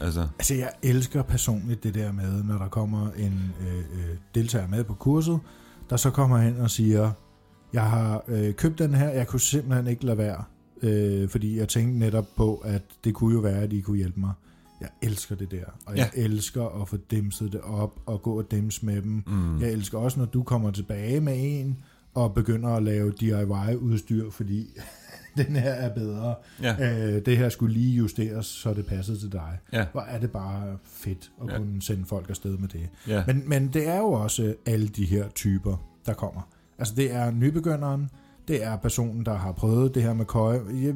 [0.00, 4.68] altså, Altså, jeg elsker personligt det der med, når der kommer en øh, øh, deltager
[4.68, 5.40] med på kurset,
[5.90, 7.10] der så kommer hen og siger,
[7.72, 10.44] jeg har øh, købt den her, jeg kunne simpelthen ikke lade være,
[10.82, 14.20] øh, fordi jeg tænkte netop på, at det kunne jo være, at I kunne hjælpe
[14.20, 14.32] mig.
[14.80, 18.50] Jeg elsker det der, og jeg elsker at få dimset det op og gå og
[18.50, 19.22] dimse med dem.
[19.26, 21.78] mm, Jeg elsker også, når du kommer tilbage med en
[22.14, 24.66] og begynder at lave DIY-udstyr, fordi
[25.46, 26.34] den her er bedre.
[26.62, 26.76] ja,
[27.16, 29.58] Øh, det her skulle lige justeres, så det passede til dig.
[29.72, 31.56] ja, Hvor er det bare fedt at Ja.
[31.58, 32.88] kunne sende folk afsted med det.
[33.08, 35.76] ja, Men, men det er jo også alle de her typer,
[36.06, 36.40] der kommer.
[36.78, 38.10] Altså det er nybegynderen,
[38.48, 40.60] det er personen, der har prøvet det her med køje.
[40.82, 40.94] Jeg,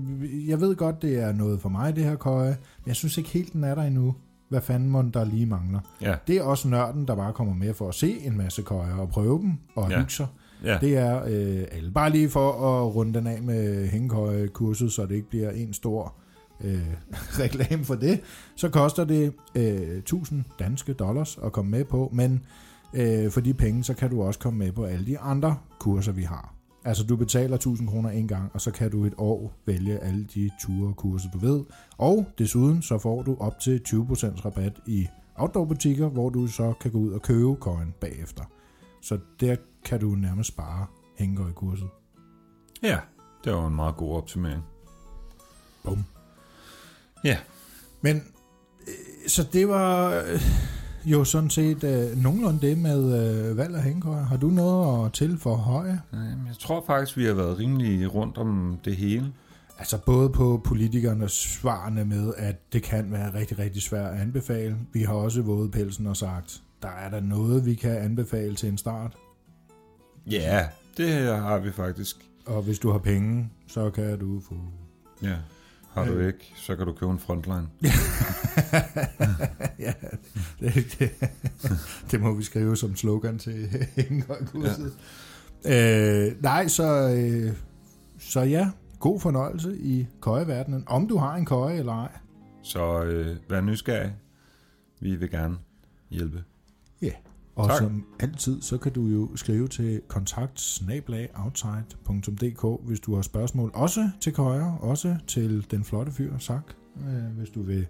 [0.49, 3.30] jeg ved godt, det er noget for mig, det her køje, men jeg synes ikke
[3.30, 4.14] helt, den er der endnu.
[4.49, 5.80] Hvad fanden må der lige mangler?
[6.01, 8.95] ja, Det er også nørden, der bare kommer med for at se en masse køjer
[8.95, 9.99] og prøve dem og ja.
[9.99, 10.26] hygge sig
[10.67, 11.91] ja, Det er øh, alle.
[11.91, 16.14] Bare lige for at runde den af med hængekøje-kurset, så det ikke bliver en stor
[16.64, 16.87] øh,
[17.43, 18.21] reklame for det,
[18.57, 22.45] så koster det øh, 1000 danske dollars at komme med på, men
[22.95, 26.12] øh, for de penge, så kan du også komme med på alle de andre kurser,
[26.12, 26.57] vi har.
[26.85, 30.27] Altså du betaler 1000 kroner en gang, og så kan du et år vælge alle
[30.35, 31.64] de ture og kurser, du ved.
[31.99, 35.07] Og desuden så får du op til 20% rabat i
[35.37, 38.45] outdoor-butikker, hvor du så kan gå ud og købe køjen bagefter.
[39.03, 39.57] Så der
[39.87, 40.87] kan du nærmest spare
[41.18, 41.89] hængekøj-kurset.
[42.82, 42.99] ja.
[43.45, 44.62] Det var en meget god optimering.
[45.84, 46.05] Bum.
[47.24, 47.39] Ja.
[48.01, 48.16] Men
[48.89, 50.41] øh, så det var øh,
[51.05, 53.01] jo sådan set øh, nogenlunde det med
[53.51, 54.24] øh, valg af hængekøjer.
[54.24, 56.01] Har du noget at til for høje?
[56.12, 59.32] Øhm, Jeg tror faktisk, vi har været rimelig rundt om det hele.
[59.78, 64.76] Altså både på politikernes svarene med, at det kan være rigtig, rigtig svært at anbefale.
[64.93, 68.68] Vi har også våget pelsen og sagt, der er der noget, vi kan anbefale til
[68.68, 69.16] en start.
[70.31, 72.16] Ja, det har vi faktisk.
[72.47, 74.55] Og hvis du har penge, så kan du få...
[75.22, 75.37] Ja.
[75.93, 76.27] Har du Øh.
[76.27, 77.68] ikke, så kan du købe en frontline.
[79.79, 79.93] ja,
[80.61, 81.11] det, det,
[82.11, 84.93] det må vi skrive som slogan til hængekøjkurset.
[85.64, 86.27] Ja.
[86.27, 87.53] Øh, nej, så, øh,
[88.18, 88.70] så ja,
[89.01, 90.85] god fornøjelse i køjeverdenen.
[90.87, 92.11] Om du har en køje eller ej.
[92.62, 94.14] Så øh, vær nysgerrig.
[95.01, 95.57] Vi vil gerne
[96.11, 96.45] hjælpe.
[97.57, 97.79] Og Tak.
[97.79, 100.81] som altid, så kan du jo skrive til kontakt
[102.85, 103.71] hvis du har spørgsmål.
[103.75, 106.63] Også til Køjer, også til den flotte fyr, Sak,
[106.97, 107.87] øh, hvis du vil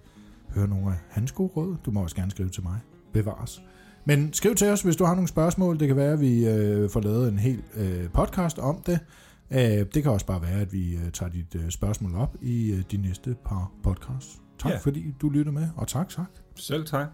[0.55, 1.77] høre nogle af hans gode råd.
[1.85, 2.79] Du må også gerne skrive til mig.
[3.13, 3.63] Bevares.
[4.05, 5.81] Men skriv til os, hvis du har nogle spørgsmål.
[5.81, 8.99] Det kan være, at vi øh, får lavet en hel øh, podcast om det.
[9.51, 12.73] Øh, det kan også bare være, at vi øh, tager dit øh, spørgsmål op i
[12.73, 14.41] øh, de næste par podcasts.
[14.59, 14.79] Tak Ja.
[14.79, 16.31] fordi du lytter med, og tak, tak.
[16.55, 17.07] Selv tak.